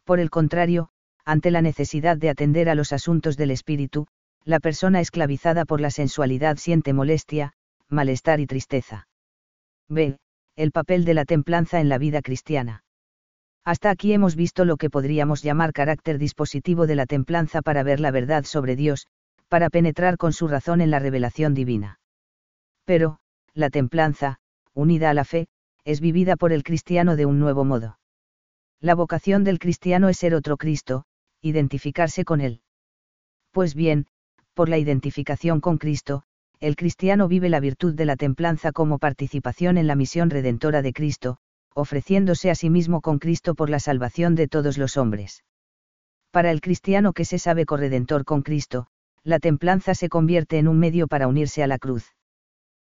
Por 0.04 0.20
el 0.20 0.30
contrario, 0.30 0.88
ante 1.26 1.50
la 1.50 1.60
necesidad 1.60 2.16
de 2.16 2.30
atender 2.30 2.70
a 2.70 2.74
los 2.74 2.94
asuntos 2.94 3.36
del 3.36 3.50
espíritu, 3.50 4.06
la 4.46 4.58
persona 4.58 5.00
esclavizada 5.00 5.66
por 5.66 5.82
la 5.82 5.90
sensualidad 5.90 6.56
siente 6.56 6.94
molestia, 6.94 7.52
malestar 7.90 8.40
y 8.40 8.46
tristeza. 8.46 9.06
B. 9.90 10.16
El 10.56 10.72
papel 10.72 11.04
de 11.04 11.12
la 11.12 11.26
templanza 11.26 11.78
en 11.78 11.90
la 11.90 11.98
vida 11.98 12.22
cristiana. 12.22 12.84
Hasta 13.62 13.90
aquí 13.90 14.14
hemos 14.14 14.34
visto 14.34 14.64
lo 14.64 14.78
que 14.78 14.88
podríamos 14.88 15.42
llamar 15.42 15.74
carácter 15.74 16.16
dispositivo 16.16 16.86
de 16.86 16.94
la 16.94 17.04
templanza 17.04 17.60
para 17.60 17.82
ver 17.82 18.00
la 18.00 18.12
verdad 18.12 18.44
sobre 18.44 18.76
Dios, 18.76 19.08
para 19.48 19.68
penetrar 19.68 20.16
con 20.16 20.32
su 20.32 20.48
razón 20.48 20.80
en 20.80 20.90
la 20.90 21.00
revelación 21.00 21.52
divina. 21.52 22.00
Pero, 22.86 23.18
la 23.52 23.68
templanza, 23.68 24.38
unida 24.72 25.10
a 25.10 25.14
la 25.14 25.26
fe, 25.26 25.48
es 25.84 26.00
vivida 26.00 26.36
por 26.36 26.52
el 26.52 26.62
cristiano 26.62 27.16
de 27.16 27.26
un 27.26 27.38
nuevo 27.38 27.64
modo. 27.64 27.98
La 28.80 28.94
vocación 28.94 29.44
del 29.44 29.58
cristiano 29.58 30.08
es 30.08 30.18
ser 30.18 30.34
otro 30.34 30.56
Cristo, 30.56 31.04
identificarse 31.42 32.24
con 32.24 32.40
él. 32.40 32.62
Pues 33.50 33.74
bien, 33.74 34.06
por 34.54 34.68
la 34.68 34.78
identificación 34.78 35.60
con 35.60 35.78
Cristo, 35.78 36.22
el 36.60 36.76
cristiano 36.76 37.28
vive 37.28 37.48
la 37.48 37.60
virtud 37.60 37.94
de 37.94 38.04
la 38.04 38.16
templanza 38.16 38.72
como 38.72 38.98
participación 38.98 39.78
en 39.78 39.86
la 39.86 39.94
misión 39.94 40.28
redentora 40.30 40.82
de 40.82 40.92
Cristo, 40.92 41.38
ofreciéndose 41.74 42.50
a 42.50 42.54
sí 42.54 42.68
mismo 42.68 43.00
con 43.00 43.18
Cristo 43.18 43.54
por 43.54 43.70
la 43.70 43.80
salvación 43.80 44.34
de 44.34 44.48
todos 44.48 44.76
los 44.76 44.96
hombres. 44.96 45.42
Para 46.30 46.50
el 46.50 46.60
cristiano 46.60 47.12
que 47.12 47.24
se 47.24 47.38
sabe 47.38 47.64
corredentor 47.64 48.24
con 48.24 48.42
Cristo, 48.42 48.86
la 49.24 49.38
templanza 49.38 49.94
se 49.94 50.08
convierte 50.08 50.58
en 50.58 50.68
un 50.68 50.78
medio 50.78 51.08
para 51.08 51.26
unirse 51.26 51.62
a 51.62 51.66
la 51.66 51.78
cruz. 51.78 52.14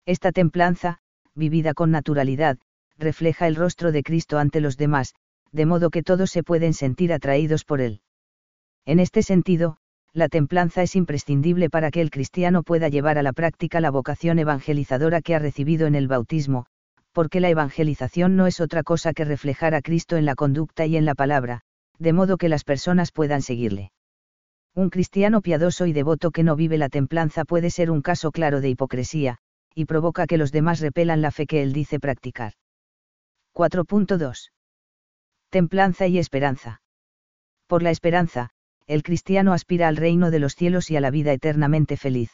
Esta 0.06 0.32
templanza, 0.32 0.98
vivida 1.34 1.74
con 1.74 1.90
naturalidad, 1.90 2.58
refleja 2.98 3.46
el 3.46 3.56
rostro 3.56 3.92
de 3.92 4.02
Cristo 4.02 4.38
ante 4.38 4.60
los 4.60 4.76
demás, 4.76 5.14
de 5.52 5.66
modo 5.66 5.90
que 5.90 6.02
todos 6.02 6.30
se 6.30 6.42
pueden 6.42 6.74
sentir 6.74 7.12
atraídos 7.12 7.64
por 7.64 7.80
él. 7.80 8.00
En 8.84 9.00
este 9.00 9.22
sentido, 9.22 9.78
la 10.12 10.28
templanza 10.28 10.82
es 10.82 10.96
imprescindible 10.96 11.68
para 11.68 11.90
que 11.90 12.00
el 12.00 12.10
cristiano 12.10 12.62
pueda 12.62 12.88
llevar 12.88 13.18
a 13.18 13.22
la 13.22 13.32
práctica 13.32 13.80
la 13.80 13.90
vocación 13.90 14.38
evangelizadora 14.38 15.20
que 15.20 15.34
ha 15.34 15.38
recibido 15.38 15.86
en 15.86 15.94
el 15.94 16.08
bautismo, 16.08 16.66
porque 17.12 17.40
la 17.40 17.50
evangelización 17.50 18.36
no 18.36 18.46
es 18.46 18.60
otra 18.60 18.82
cosa 18.82 19.12
que 19.12 19.24
reflejar 19.24 19.74
a 19.74 19.82
Cristo 19.82 20.16
en 20.16 20.24
la 20.24 20.34
conducta 20.34 20.86
y 20.86 20.96
en 20.96 21.04
la 21.04 21.14
palabra, 21.14 21.60
de 21.98 22.12
modo 22.12 22.36
que 22.36 22.48
las 22.48 22.64
personas 22.64 23.12
puedan 23.12 23.42
seguirle. 23.42 23.92
Un 24.74 24.90
cristiano 24.90 25.40
piadoso 25.40 25.86
y 25.86 25.92
devoto 25.92 26.30
que 26.30 26.42
no 26.42 26.56
vive 26.56 26.76
la 26.76 26.90
templanza 26.90 27.44
puede 27.44 27.70
ser 27.70 27.90
un 27.90 28.02
caso 28.02 28.30
claro 28.30 28.60
de 28.60 28.68
hipocresía, 28.68 29.38
y 29.74 29.86
provoca 29.86 30.26
que 30.26 30.38
los 30.38 30.52
demás 30.52 30.80
repelan 30.80 31.22
la 31.22 31.30
fe 31.30 31.46
que 31.46 31.62
él 31.62 31.72
dice 31.72 31.98
practicar. 31.98 32.52
4.2. 33.56 34.50
Templanza 35.48 36.06
y 36.06 36.18
esperanza. 36.18 36.82
Por 37.66 37.82
la 37.82 37.90
esperanza, 37.90 38.50
el 38.86 39.02
cristiano 39.02 39.54
aspira 39.54 39.88
al 39.88 39.96
reino 39.96 40.30
de 40.30 40.38
los 40.40 40.54
cielos 40.54 40.90
y 40.90 40.96
a 40.96 41.00
la 41.00 41.10
vida 41.10 41.32
eternamente 41.32 41.96
feliz. 41.96 42.30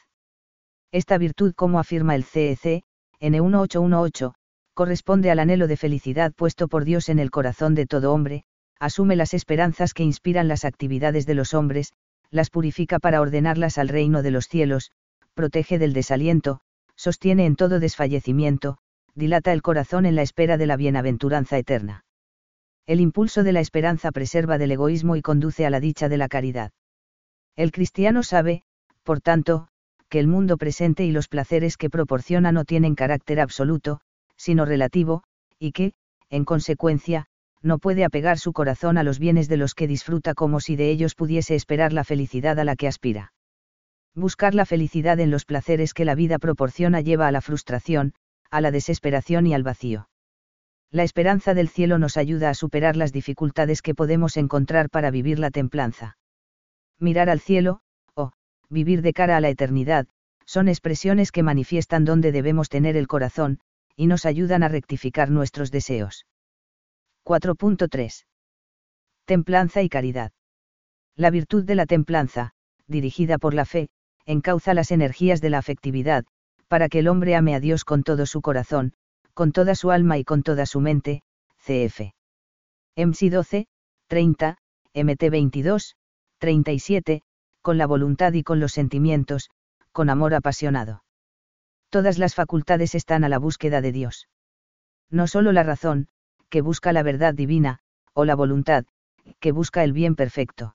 Esta 0.90 1.18
virtud, 1.18 1.54
como 1.54 1.78
afirma 1.78 2.16
el 2.16 2.24
CEC, 2.24 2.82
N1818, 3.20 4.34
corresponde 4.74 5.30
al 5.30 5.38
anhelo 5.38 5.68
de 5.68 5.76
felicidad 5.76 6.32
puesto 6.32 6.66
por 6.66 6.84
Dios 6.84 7.08
en 7.08 7.20
el 7.20 7.30
corazón 7.30 7.76
de 7.76 7.86
todo 7.86 8.12
hombre, 8.12 8.42
asume 8.80 9.14
las 9.14 9.32
esperanzas 9.32 9.94
que 9.94 10.02
inspiran 10.02 10.48
las 10.48 10.64
actividades 10.64 11.24
de 11.24 11.34
los 11.34 11.54
hombres, 11.54 11.92
las 12.30 12.50
purifica 12.50 12.98
para 12.98 13.20
ordenarlas 13.20 13.78
al 13.78 13.88
reino 13.88 14.22
de 14.22 14.32
los 14.32 14.48
cielos, 14.48 14.90
protege 15.34 15.78
del 15.78 15.92
desaliento, 15.92 16.62
sostiene 16.96 17.46
en 17.46 17.54
todo 17.54 17.78
desfallecimiento, 17.78 18.78
dilata 19.14 19.52
el 19.52 19.62
corazón 19.62 20.06
en 20.06 20.14
la 20.16 20.22
espera 20.22 20.56
de 20.56 20.66
la 20.66 20.76
bienaventuranza 20.76 21.58
eterna. 21.58 22.04
El 22.86 23.00
impulso 23.00 23.42
de 23.42 23.52
la 23.52 23.60
esperanza 23.60 24.10
preserva 24.10 24.58
del 24.58 24.72
egoísmo 24.72 25.16
y 25.16 25.22
conduce 25.22 25.66
a 25.66 25.70
la 25.70 25.80
dicha 25.80 26.08
de 26.08 26.16
la 26.16 26.28
caridad. 26.28 26.72
El 27.54 27.70
cristiano 27.70 28.22
sabe, 28.22 28.62
por 29.02 29.20
tanto, 29.20 29.68
que 30.08 30.18
el 30.18 30.26
mundo 30.26 30.56
presente 30.56 31.04
y 31.04 31.10
los 31.10 31.28
placeres 31.28 31.76
que 31.76 31.90
proporciona 31.90 32.52
no 32.52 32.64
tienen 32.64 32.94
carácter 32.94 33.40
absoluto, 33.40 34.00
sino 34.36 34.64
relativo, 34.64 35.22
y 35.58 35.72
que, 35.72 35.92
en 36.28 36.44
consecuencia, 36.44 37.26
no 37.62 37.78
puede 37.78 38.04
apegar 38.04 38.38
su 38.38 38.52
corazón 38.52 38.98
a 38.98 39.04
los 39.04 39.18
bienes 39.18 39.48
de 39.48 39.56
los 39.56 39.74
que 39.74 39.86
disfruta 39.86 40.34
como 40.34 40.60
si 40.60 40.74
de 40.76 40.90
ellos 40.90 41.14
pudiese 41.14 41.54
esperar 41.54 41.92
la 41.92 42.04
felicidad 42.04 42.58
a 42.58 42.64
la 42.64 42.74
que 42.74 42.88
aspira. 42.88 43.32
Buscar 44.14 44.54
la 44.54 44.66
felicidad 44.66 45.20
en 45.20 45.30
los 45.30 45.44
placeres 45.44 45.94
que 45.94 46.04
la 46.04 46.14
vida 46.14 46.38
proporciona 46.38 47.00
lleva 47.00 47.28
a 47.28 47.32
la 47.32 47.40
frustración, 47.40 48.14
a 48.52 48.60
la 48.60 48.70
desesperación 48.70 49.48
y 49.48 49.54
al 49.54 49.64
vacío 49.64 50.08
la 50.92 51.04
esperanza 51.04 51.54
del 51.54 51.70
cielo 51.70 51.98
nos 51.98 52.18
ayuda 52.18 52.50
a 52.50 52.54
superar 52.54 52.96
las 52.96 53.12
dificultades 53.12 53.80
que 53.80 53.94
podemos 53.94 54.36
encontrar 54.36 54.90
para 54.90 55.10
vivir 55.10 55.38
la 55.38 55.50
templanza. 55.50 56.18
Mirar 56.98 57.30
al 57.30 57.40
cielo, 57.40 57.80
o, 58.14 58.32
vivir 58.68 59.00
de 59.00 59.14
cara 59.14 59.38
a 59.38 59.40
la 59.40 59.48
eternidad, 59.48 60.06
son 60.44 60.68
expresiones 60.68 61.32
que 61.32 61.42
manifiestan 61.42 62.04
dónde 62.04 62.30
debemos 62.30 62.68
tener 62.68 62.96
el 62.96 63.08
corazón, 63.08 63.58
y 63.96 64.06
nos 64.06 64.26
ayudan 64.26 64.62
a 64.62 64.68
rectificar 64.68 65.30
nuestros 65.30 65.70
deseos. 65.70 66.26
4.3. 67.24 68.26
Templanza 69.24 69.80
y 69.80 69.88
caridad. 69.88 70.32
La 71.16 71.30
virtud 71.30 71.64
de 71.64 71.74
la 71.74 71.86
templanza, 71.86 72.52
dirigida 72.86 73.38
por 73.38 73.54
la 73.54 73.64
fe, 73.64 73.88
encauza 74.26 74.74
las 74.74 74.90
energías 74.90 75.40
de 75.40 75.50
la 75.50 75.58
afectividad, 75.58 76.26
para 76.72 76.88
que 76.88 77.00
el 77.00 77.08
hombre 77.08 77.36
ame 77.36 77.54
a 77.54 77.60
Dios 77.60 77.84
con 77.84 78.02
todo 78.02 78.24
su 78.24 78.40
corazón, 78.40 78.94
con 79.34 79.52
toda 79.52 79.74
su 79.74 79.90
alma 79.90 80.16
y 80.16 80.24
con 80.24 80.42
toda 80.42 80.64
su 80.64 80.80
mente, 80.80 81.20
cf. 81.58 82.14
MC 82.96 83.28
12, 83.30 83.66
30, 84.06 84.56
MT 84.94 85.22
22, 85.30 85.96
37, 86.38 87.24
con 87.60 87.76
la 87.76 87.86
voluntad 87.86 88.32
y 88.32 88.42
con 88.42 88.58
los 88.58 88.72
sentimientos, 88.72 89.50
con 89.92 90.08
amor 90.08 90.32
apasionado. 90.32 91.04
Todas 91.90 92.16
las 92.16 92.34
facultades 92.34 92.94
están 92.94 93.22
a 93.22 93.28
la 93.28 93.38
búsqueda 93.38 93.82
de 93.82 93.92
Dios. 93.92 94.28
No 95.10 95.26
solo 95.26 95.52
la 95.52 95.64
razón, 95.64 96.08
que 96.48 96.62
busca 96.62 96.94
la 96.94 97.02
verdad 97.02 97.34
divina, 97.34 97.80
o 98.14 98.24
la 98.24 98.34
voluntad, 98.34 98.86
que 99.40 99.52
busca 99.52 99.84
el 99.84 99.92
bien 99.92 100.16
perfecto. 100.16 100.74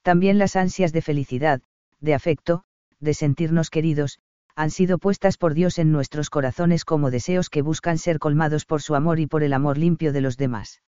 También 0.00 0.38
las 0.38 0.56
ansias 0.56 0.90
de 0.94 1.02
felicidad, 1.02 1.60
de 2.00 2.14
afecto, 2.14 2.64
de 2.98 3.12
sentirnos 3.12 3.68
queridos, 3.68 4.18
han 4.54 4.70
sido 4.70 4.98
puestas 4.98 5.38
por 5.38 5.54
Dios 5.54 5.78
en 5.78 5.92
nuestros 5.92 6.30
corazones 6.30 6.84
como 6.84 7.10
deseos 7.10 7.48
que 7.48 7.62
buscan 7.62 7.98
ser 7.98 8.18
colmados 8.18 8.64
por 8.64 8.82
su 8.82 8.94
amor 8.94 9.18
y 9.18 9.26
por 9.26 9.42
el 9.42 9.52
amor 9.52 9.78
limpio 9.78 10.12
de 10.12 10.20
los 10.20 10.36
demás. 10.36 10.82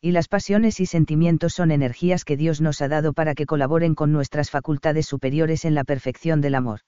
Y 0.00 0.12
las 0.12 0.28
pasiones 0.28 0.80
y 0.80 0.86
sentimientos 0.86 1.52
son 1.52 1.70
energías 1.70 2.24
que 2.24 2.36
Dios 2.36 2.60
nos 2.60 2.80
ha 2.80 2.88
dado 2.88 3.12
para 3.12 3.34
que 3.34 3.46
colaboren 3.46 3.94
con 3.94 4.12
nuestras 4.12 4.50
facultades 4.50 5.06
superiores 5.06 5.64
en 5.64 5.74
la 5.74 5.84
perfección 5.84 6.40
del 6.40 6.54
amor. 6.54 6.80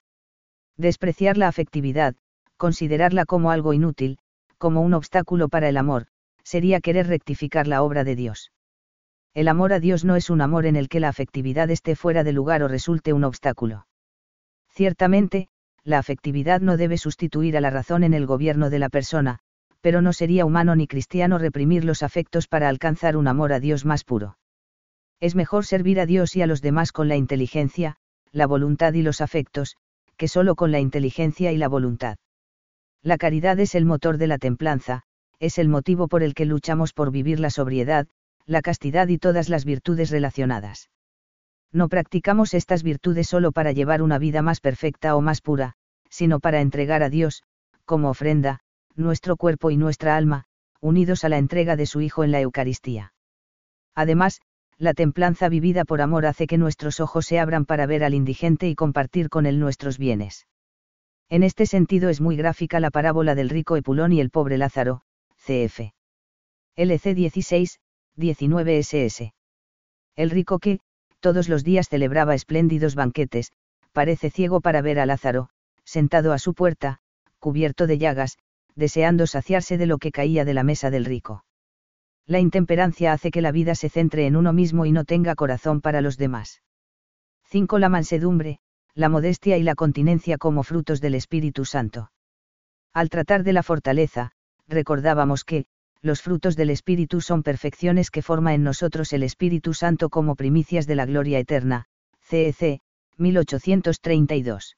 Despreciar 0.76 1.36
la 1.36 1.48
afectividad, 1.48 2.14
considerarla 2.56 3.26
como 3.26 3.50
algo 3.50 3.72
inútil, 3.72 4.18
como 4.56 4.80
un 4.80 4.94
obstáculo 4.94 5.48
para 5.48 5.68
el 5.68 5.76
amor, 5.76 6.06
sería 6.42 6.80
querer 6.80 7.06
rectificar 7.06 7.66
la 7.66 7.82
obra 7.82 8.02
de 8.04 8.16
Dios. 8.16 8.50
El 9.34 9.48
amor 9.48 9.72
a 9.72 9.80
Dios 9.80 10.04
no 10.04 10.16
es 10.16 10.30
un 10.30 10.40
amor 10.40 10.66
en 10.66 10.76
el 10.76 10.88
que 10.88 11.00
la 11.00 11.08
afectividad 11.08 11.70
esté 11.70 11.96
fuera 11.96 12.24
de 12.24 12.32
lugar 12.32 12.62
o 12.62 12.68
resulte 12.68 13.12
un 13.12 13.24
obstáculo. 13.24 13.86
Ciertamente, 14.68 15.48
la 15.84 15.98
afectividad 15.98 16.60
no 16.60 16.76
debe 16.76 16.96
sustituir 16.96 17.56
a 17.56 17.60
la 17.60 17.70
razón 17.70 18.04
en 18.04 18.14
el 18.14 18.26
gobierno 18.26 18.70
de 18.70 18.78
la 18.78 18.88
persona, 18.88 19.38
pero 19.80 20.00
no 20.00 20.12
sería 20.12 20.44
humano 20.44 20.76
ni 20.76 20.86
cristiano 20.86 21.38
reprimir 21.38 21.84
los 21.84 22.02
afectos 22.02 22.46
para 22.46 22.68
alcanzar 22.68 23.16
un 23.16 23.26
amor 23.26 23.52
a 23.52 23.60
Dios 23.60 23.84
más 23.84 24.04
puro. 24.04 24.38
Es 25.20 25.34
mejor 25.34 25.66
servir 25.66 25.98
a 26.00 26.06
Dios 26.06 26.36
y 26.36 26.42
a 26.42 26.46
los 26.46 26.62
demás 26.62 26.92
con 26.92 27.08
la 27.08 27.16
inteligencia, 27.16 27.96
la 28.30 28.46
voluntad 28.46 28.92
y 28.92 29.02
los 29.02 29.20
afectos, 29.20 29.76
que 30.16 30.28
solo 30.28 30.54
con 30.54 30.70
la 30.70 30.78
inteligencia 30.78 31.52
y 31.52 31.56
la 31.56 31.68
voluntad. 31.68 32.16
La 33.02 33.18
caridad 33.18 33.58
es 33.58 33.74
el 33.74 33.84
motor 33.84 34.18
de 34.18 34.28
la 34.28 34.38
templanza, 34.38 35.02
es 35.40 35.58
el 35.58 35.68
motivo 35.68 36.06
por 36.06 36.22
el 36.22 36.34
que 36.34 36.44
luchamos 36.44 36.92
por 36.92 37.10
vivir 37.10 37.40
la 37.40 37.50
sobriedad, 37.50 38.06
la 38.46 38.62
castidad 38.62 39.08
y 39.08 39.18
todas 39.18 39.48
las 39.48 39.64
virtudes 39.64 40.10
relacionadas 40.10 40.88
no 41.72 41.88
practicamos 41.88 42.54
estas 42.54 42.82
virtudes 42.82 43.28
solo 43.28 43.50
para 43.52 43.72
llevar 43.72 44.02
una 44.02 44.18
vida 44.18 44.42
más 44.42 44.60
perfecta 44.60 45.16
o 45.16 45.20
más 45.20 45.40
pura, 45.40 45.74
sino 46.10 46.38
para 46.38 46.60
entregar 46.60 47.02
a 47.02 47.08
Dios, 47.08 47.42
como 47.84 48.10
ofrenda, 48.10 48.60
nuestro 48.94 49.36
cuerpo 49.36 49.70
y 49.70 49.76
nuestra 49.76 50.16
alma, 50.16 50.44
unidos 50.80 51.24
a 51.24 51.28
la 51.28 51.38
entrega 51.38 51.76
de 51.76 51.86
su 51.86 52.00
Hijo 52.00 52.24
en 52.24 52.32
la 52.32 52.40
Eucaristía. 52.40 53.14
Además, 53.94 54.40
La 54.82 54.94
templanza 54.94 55.48
vivida 55.48 55.84
por 55.84 56.00
amor 56.00 56.26
hace 56.26 56.48
que 56.48 56.58
nuestros 56.58 56.98
ojos 56.98 57.26
se 57.26 57.38
abran 57.38 57.66
para 57.66 57.86
ver 57.86 58.02
al 58.02 58.14
indigente 58.14 58.68
y 58.68 58.74
compartir 58.74 59.28
con 59.28 59.46
él 59.46 59.60
nuestros 59.60 59.96
bienes. 59.96 60.48
En 61.28 61.44
este 61.44 61.66
sentido 61.66 62.08
es 62.08 62.20
muy 62.20 62.36
gráfica 62.36 62.80
la 62.80 62.90
parábola 62.90 63.36
del 63.36 63.48
rico 63.48 63.76
Epulón 63.76 64.12
y 64.12 64.20
el 64.20 64.30
pobre 64.30 64.58
Lázaro, 64.58 65.02
cf. 65.36 65.92
LC 66.74 67.14
16, 67.14 67.78
19 68.16 68.78
SS. 68.78 69.32
El 70.16 70.30
rico 70.30 70.58
que, 70.58 70.80
todos 71.22 71.48
los 71.48 71.64
días 71.64 71.88
celebraba 71.88 72.34
espléndidos 72.34 72.94
banquetes, 72.94 73.52
parece 73.92 74.28
ciego 74.28 74.60
para 74.60 74.82
ver 74.82 74.98
a 74.98 75.06
Lázaro, 75.06 75.48
sentado 75.84 76.32
a 76.32 76.38
su 76.38 76.52
puerta, 76.52 76.98
cubierto 77.38 77.86
de 77.86 77.96
llagas, 77.96 78.38
deseando 78.74 79.26
saciarse 79.26 79.78
de 79.78 79.86
lo 79.86 79.98
que 79.98 80.10
caía 80.10 80.44
de 80.44 80.52
la 80.52 80.64
mesa 80.64 80.90
del 80.90 81.04
rico. 81.04 81.44
La 82.26 82.40
intemperancia 82.40 83.12
hace 83.12 83.30
que 83.30 83.40
la 83.40 83.52
vida 83.52 83.74
se 83.74 83.88
centre 83.88 84.26
en 84.26 84.36
uno 84.36 84.52
mismo 84.52 84.84
y 84.84 84.92
no 84.92 85.04
tenga 85.04 85.34
corazón 85.34 85.80
para 85.80 86.00
los 86.00 86.18
demás. 86.18 86.60
5. 87.44 87.78
La 87.78 87.88
mansedumbre, 87.88 88.58
la 88.94 89.08
modestia 89.08 89.56
y 89.58 89.62
la 89.62 89.74
continencia 89.74 90.38
como 90.38 90.64
frutos 90.64 91.00
del 91.00 91.14
Espíritu 91.14 91.64
Santo. 91.64 92.10
Al 92.92 93.10
tratar 93.10 93.44
de 93.44 93.52
la 93.52 93.62
fortaleza, 93.62 94.32
recordábamos 94.68 95.44
que, 95.44 95.66
los 96.02 96.20
frutos 96.20 96.56
del 96.56 96.70
Espíritu 96.70 97.20
son 97.20 97.44
perfecciones 97.44 98.10
que 98.10 98.22
forma 98.22 98.54
en 98.54 98.64
nosotros 98.64 99.12
el 99.12 99.22
Espíritu 99.22 99.72
Santo 99.72 100.10
como 100.10 100.34
primicias 100.34 100.86
de 100.86 100.96
la 100.96 101.06
gloria 101.06 101.38
eterna, 101.38 101.86
CEC, 102.22 102.80
1832. 103.18 104.76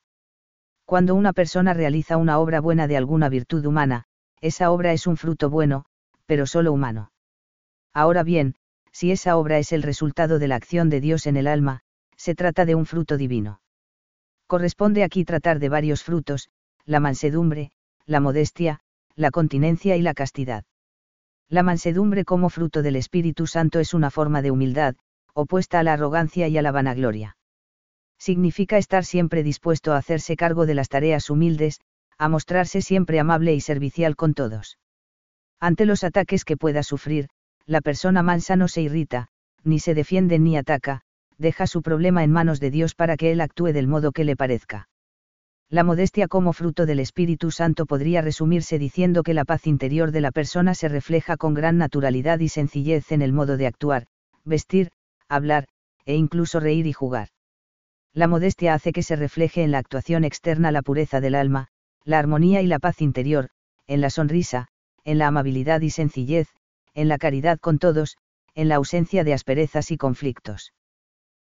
Cuando 0.85 1.15
una 1.15 1.33
persona 1.33 1.73
realiza 1.73 2.19
una 2.19 2.39
obra 2.39 2.61
buena 2.61 2.87
de 2.87 2.99
alguna 2.99 3.31
virtud 3.31 3.65
humana, 3.65 4.05
esa 4.43 4.71
obra 4.71 4.93
es 4.93 5.07
un 5.07 5.17
fruto 5.17 5.49
bueno, 5.49 5.87
pero 6.27 6.47
solo 6.47 6.73
humano. 6.73 7.11
Ahora 7.95 8.23
bien, 8.23 8.57
si 8.93 9.11
esa 9.11 9.39
obra 9.39 9.59
es 9.59 9.73
el 9.73 9.83
resultado 9.83 10.39
de 10.39 10.49
la 10.49 10.57
acción 10.57 10.91
de 10.91 11.01
Dios 11.01 11.27
en 11.27 11.39
el 11.39 11.47
alma, 11.47 11.81
se 12.17 12.35
trata 12.35 12.67
de 12.67 12.75
un 12.75 12.85
fruto 12.85 13.17
divino. 13.17 13.61
Corresponde 14.47 15.03
aquí 15.03 15.25
tratar 15.25 15.59
de 15.59 15.71
varios 15.71 16.03
frutos, 16.03 16.51
la 16.85 17.01
mansedumbre, 17.01 17.73
la 18.05 18.21
modestia, 18.21 18.81
la 19.17 19.31
continencia 19.31 19.97
y 19.97 20.03
la 20.03 20.13
castidad. 20.13 20.65
La 21.55 21.63
mansedumbre 21.63 22.25
como 22.25 22.51
fruto 22.51 22.83
del 22.83 22.97
Espíritu 22.97 23.47
Santo 23.47 23.79
es 23.79 23.95
una 23.95 24.11
forma 24.11 24.43
de 24.43 24.51
humildad, 24.51 24.97
opuesta 25.35 25.79
a 25.79 25.85
la 25.85 25.93
arrogancia 25.93 26.49
y 26.49 26.59
a 26.59 26.63
la 26.63 26.73
vanagloria 26.73 27.37
significa 28.19 28.77
estar 28.77 29.05
siempre 29.05 29.45
dispuesto 29.45 29.93
a 29.93 29.99
hacerse 29.99 30.35
cargo 30.35 30.67
de 30.67 30.75
las 30.75 30.89
tareas 30.89 31.31
humildes, 31.31 31.81
a 32.19 32.29
mostrarse 32.29 32.83
siempre 32.83 33.21
amable 33.21 33.55
y 33.55 33.61
servicial 33.61 34.17
con 34.17 34.35
todos. 34.35 34.79
Ante 35.61 35.87
los 35.87 36.03
ataques 36.03 36.45
que 36.45 36.57
pueda 36.57 36.83
sufrir, 36.83 37.29
la 37.67 37.83
persona 37.83 38.25
mansa 38.25 38.57
no 38.57 38.67
se 38.67 38.83
irrita, 38.83 39.29
ni 39.63 39.79
se 39.79 39.95
defiende 39.95 40.41
ni 40.41 40.57
ataca, 40.57 41.03
deja 41.39 41.69
su 41.69 41.83
problema 41.83 42.25
en 42.25 42.33
manos 42.33 42.59
de 42.59 42.73
Dios 42.73 42.97
para 42.97 43.17
que 43.17 43.31
Él 43.31 43.41
actúe 43.41 43.73
del 43.73 43.87
modo 43.87 44.11
que 44.11 44.25
le 44.25 44.35
parezca. 44.35 44.89
La 45.71 45.85
modestia 45.85 46.29
como 46.29 46.53
fruto 46.53 46.87
del 46.87 47.01
Espíritu 47.01 47.51
Santo 47.51 47.87
podría 47.87 48.23
resumirse 48.23 48.79
diciendo 48.79 49.23
que 49.23 49.35
la 49.35 49.45
paz 49.45 49.67
interior 49.67 50.13
de 50.13 50.21
la 50.21 50.31
persona 50.31 50.75
se 50.75 50.89
refleja 50.89 51.37
con 51.37 51.55
gran 51.55 51.79
naturalidad 51.79 52.39
y 52.41 52.49
sencillez 52.49 53.11
en 53.13 53.23
el 53.23 53.33
modo 53.33 53.57
de 53.57 53.67
actuar, 53.67 54.07
vestir, 54.45 54.91
hablar, 55.29 55.67
e 56.05 56.15
incluso 56.15 56.61
reír 56.61 56.87
y 56.87 56.93
jugar 56.93 57.29
la 58.15 58.29
modestia 58.29 58.75
hace 58.75 58.93
que 58.93 59.03
se 59.03 59.17
refleje 59.17 59.65
en 59.65 59.73
la 59.73 59.79
actuación 59.79 60.23
externa 60.23 60.71
la 60.71 60.83
pureza 60.83 61.21
del 61.21 61.35
alma, 61.35 61.67
la 62.05 62.21
armonía 62.21 62.63
y 62.63 62.69
la 62.69 62.79
paz 62.79 63.03
interior, 63.03 63.49
en 63.89 64.01
la 64.01 64.09
sonrisa, 64.09 64.69
en 65.03 65.19
la 65.19 65.27
amabilidad 65.27 65.81
y 65.81 65.91
sencillez, 65.91 66.49
en 66.95 67.09
la 67.09 67.19
caridad 67.19 67.59
con 67.59 67.79
todos, 67.79 68.17
en 68.55 68.69
la 68.69 68.77
ausencia 68.77 69.25
de 69.25 69.35
asperezas 69.35 69.91
y 69.91 69.97
conflictos. 69.97 70.73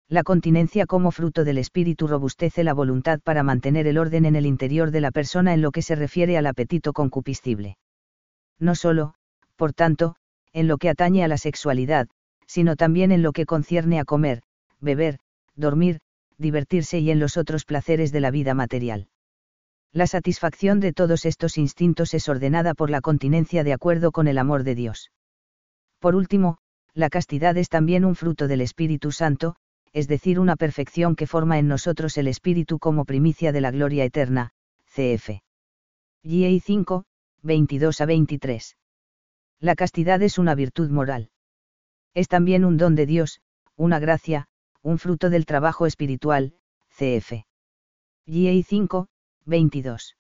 La 0.09 0.23
continencia 0.23 0.85
como 0.85 1.11
fruto 1.11 1.43
del 1.43 1.57
espíritu 1.57 2.07
robustece 2.07 2.63
la 2.63 2.73
voluntad 2.73 3.19
para 3.19 3.43
mantener 3.43 3.87
el 3.87 3.97
orden 3.97 4.25
en 4.25 4.37
el 4.37 4.45
interior 4.45 4.91
de 4.91 5.01
la 5.01 5.11
persona 5.11 5.53
en 5.53 5.61
lo 5.61 5.71
que 5.71 5.81
se 5.81 5.95
refiere 5.95 6.37
al 6.37 6.45
apetito 6.45 6.93
concupiscible. 6.93 7.77
No 8.57 8.73
solo, 8.73 9.15
por 9.57 9.73
tanto, 9.73 10.15
en 10.53 10.69
lo 10.69 10.77
que 10.77 10.89
atañe 10.89 11.25
a 11.25 11.27
la 11.27 11.37
sexualidad, 11.37 12.07
sino 12.45 12.77
también 12.77 13.11
en 13.11 13.21
lo 13.21 13.33
que 13.33 13.45
concierne 13.45 13.99
a 13.99 14.05
comer, 14.05 14.43
beber, 14.79 15.19
dormir, 15.55 15.99
divertirse 16.37 16.99
y 16.99 17.11
en 17.11 17.19
los 17.19 17.35
otros 17.35 17.65
placeres 17.65 18.13
de 18.13 18.21
la 18.21 18.31
vida 18.31 18.53
material. 18.53 19.09
La 19.91 20.07
satisfacción 20.07 20.79
de 20.79 20.93
todos 20.93 21.25
estos 21.25 21.57
instintos 21.57 22.13
es 22.13 22.29
ordenada 22.29 22.75
por 22.75 22.89
la 22.89 23.01
continencia 23.01 23.65
de 23.65 23.73
acuerdo 23.73 24.13
con 24.13 24.29
el 24.29 24.37
amor 24.37 24.63
de 24.63 24.75
Dios. 24.75 25.11
Por 25.99 26.15
último, 26.15 26.59
la 26.93 27.09
castidad 27.09 27.57
es 27.57 27.67
también 27.67 28.05
un 28.05 28.15
fruto 28.15 28.47
del 28.47 28.61
Espíritu 28.61 29.11
Santo, 29.11 29.57
es 29.97 30.07
decir, 30.07 30.39
una 30.39 30.55
perfección 30.55 31.15
que 31.15 31.25
forma 31.25 31.57
en 31.57 31.67
nosotros 31.67 32.19
el 32.19 32.27
Espíritu 32.27 32.77
como 32.77 33.03
primicia 33.03 33.51
de 33.51 33.61
la 33.61 33.71
gloria 33.71 34.03
eterna, 34.03 34.51
cf. 34.85 35.41
GA 36.23 36.59
5, 36.63 37.05
22 37.41 38.01
a 38.01 38.05
23. 38.05 38.77
La 39.59 39.73
castidad 39.73 40.21
es 40.21 40.37
una 40.37 40.53
virtud 40.53 40.91
moral. 40.91 41.31
Es 42.13 42.27
también 42.27 42.63
un 42.63 42.77
don 42.77 42.93
de 42.93 43.07
Dios, 43.07 43.41
una 43.75 43.97
gracia, 43.97 44.45
un 44.83 44.99
fruto 44.99 45.31
del 45.31 45.47
trabajo 45.47 45.87
espiritual, 45.87 46.53
cf. 46.89 47.47
GA 48.27 48.63
5, 48.63 49.07
22. 49.45 50.15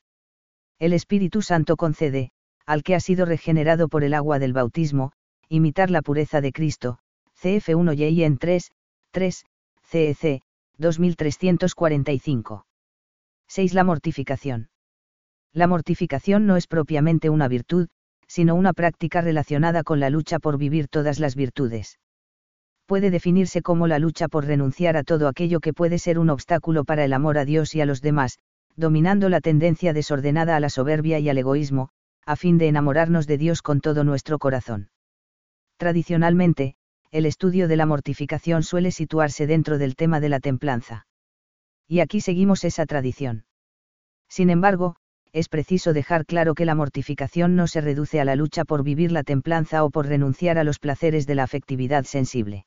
El 0.79 0.93
Espíritu 0.93 1.43
Santo 1.43 1.77
concede, 1.77 2.31
al 2.65 2.81
que 2.81 2.95
ha 2.95 2.99
sido 2.99 3.27
regenerado 3.27 3.89
por 3.89 4.03
el 4.03 4.15
agua 4.15 4.39
del 4.39 4.53
bautismo, 4.53 5.11
imitar 5.49 5.91
la 5.91 6.01
pureza 6.01 6.41
de 6.41 6.51
Cristo, 6.51 6.97
cf 7.35 7.75
1 7.75 7.93
y 7.93 8.23
en 8.23 8.39
3, 8.39 8.71
3, 9.11 9.45
CEC, 9.89 10.41
2345. 10.77 12.65
6. 13.47 13.73
La 13.73 13.83
mortificación. 13.83 14.69
La 15.53 15.67
mortificación 15.67 16.45
no 16.45 16.57
es 16.57 16.67
propiamente 16.67 17.29
una 17.29 17.47
virtud, 17.47 17.87
sino 18.27 18.55
una 18.55 18.73
práctica 18.73 19.21
relacionada 19.21 19.83
con 19.83 19.99
la 19.99 20.09
lucha 20.09 20.39
por 20.39 20.57
vivir 20.57 20.87
todas 20.87 21.19
las 21.19 21.35
virtudes 21.35 21.97
puede 22.87 23.11
definirse 23.11 23.61
como 23.61 23.85
la 23.85 23.99
lucha 23.99 24.29
por 24.29 24.45
renunciar 24.45 24.95
a 24.95 25.03
todo 25.03 25.27
aquello 25.27 25.59
que 25.59 25.73
puede 25.73 25.99
ser 25.99 26.17
un 26.17 26.29
obstáculo 26.29 26.85
para 26.85 27.03
el 27.03 27.11
amor 27.11 27.37
a 27.37 27.43
Dios 27.43 27.75
y 27.75 27.81
a 27.81 27.85
los 27.85 28.01
demás, 28.01 28.39
dominando 28.77 29.27
la 29.27 29.41
tendencia 29.41 29.91
desordenada 29.91 30.55
a 30.55 30.61
la 30.61 30.69
soberbia 30.69 31.19
y 31.19 31.27
al 31.27 31.37
egoísmo, 31.37 31.89
a 32.25 32.37
fin 32.37 32.57
de 32.57 32.69
enamorarnos 32.69 33.27
de 33.27 33.37
Dios 33.37 33.61
con 33.61 33.81
todo 33.81 34.05
nuestro 34.05 34.39
corazón. 34.39 34.89
Tradicionalmente, 35.75 36.75
el 37.11 37.25
estudio 37.25 37.67
de 37.67 37.77
la 37.77 37.85
mortificación 37.85 38.63
suele 38.63 38.91
situarse 38.91 39.47
dentro 39.47 39.77
del 39.77 39.95
tema 39.95 40.19
de 40.19 40.29
la 40.29 40.39
templanza. 40.39 41.07
Y 41.87 42.01
aquí 42.01 42.21
seguimos 42.21 42.63
esa 42.63 42.85
tradición. 42.85 43.45
Sin 44.29 44.49
embargo, 44.49 44.95
es 45.31 45.49
preciso 45.49 45.93
dejar 45.93 46.25
claro 46.25 46.55
que 46.55 46.65
la 46.65 46.75
mortificación 46.75 47.55
no 47.55 47.67
se 47.67 47.81
reduce 47.81 48.19
a 48.19 48.25
la 48.25 48.35
lucha 48.35 48.65
por 48.65 48.83
vivir 48.83 49.11
la 49.11 49.23
templanza 49.23 49.83
o 49.83 49.89
por 49.89 50.07
renunciar 50.07 50.57
a 50.57 50.63
los 50.63 50.79
placeres 50.79 51.27
de 51.27 51.35
la 51.35 51.43
afectividad 51.43 52.03
sensible. 52.05 52.65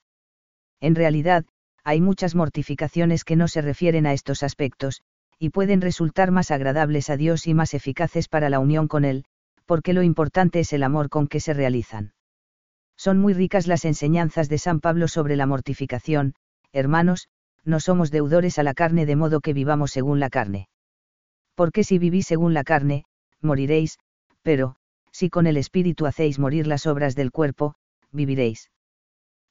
En 0.81 0.95
realidad, 0.95 1.45
hay 1.85 2.01
muchas 2.01 2.35
mortificaciones 2.35 3.25
que 3.25 3.37
no 3.37 3.49
se 3.49 3.63
refieren 3.63 4.07
a 4.07 4.13
estos 4.13 4.43
aspectos, 4.43 5.03
y 5.39 5.51
pueden 5.51 5.81
resultar 5.81 6.31
más 6.31 6.51
agradables 6.51 7.11
a 7.11 7.17
Dios 7.17 7.47
y 7.47 7.55
más 7.55 7.75
eficaces 7.75 8.29
para 8.29 8.51
la 8.51 8.61
unión 8.61 8.89
con 8.89 9.05
Él, 9.05 9.25
porque 9.67 9.93
lo 9.93 10.03
importante 10.03 10.61
es 10.61 10.73
el 10.73 10.83
amor 10.83 11.09
con 11.09 11.27
que 11.27 11.41
se 11.41 11.55
realizan. 11.55 12.13
Son 13.05 13.19
muy 13.19 13.33
ricas 13.33 13.67
las 13.67 13.87
enseñanzas 13.87 14.51
de 14.51 14.59
San 14.59 14.81
Pablo 14.81 15.09
sobre 15.09 15.35
la 15.37 15.47
mortificación, 15.47 16.35
hermanos, 16.71 17.29
no 17.65 17.81
somos 17.81 18.11
deudores 18.11 18.59
a 18.59 18.63
la 18.63 18.75
carne 18.75 19.07
de 19.07 19.17
modo 19.17 19.41
que 19.41 19.55
vivamos 19.55 19.91
según 19.91 20.21
la 20.21 20.29
carne. 20.29 20.69
Porque 21.55 21.83
si 21.83 21.99
vivís 21.99 22.27
según 22.27 22.53
la 22.53 22.63
carne, 22.65 23.07
moriréis, 23.41 23.99
pero, 24.43 24.77
si 25.13 25.31
con 25.31 25.47
el 25.47 25.57
Espíritu 25.57 26.05
hacéis 26.05 26.39
morir 26.39 26.67
las 26.67 26.85
obras 26.85 27.15
del 27.15 27.31
cuerpo, 27.31 27.75
viviréis 28.13 28.71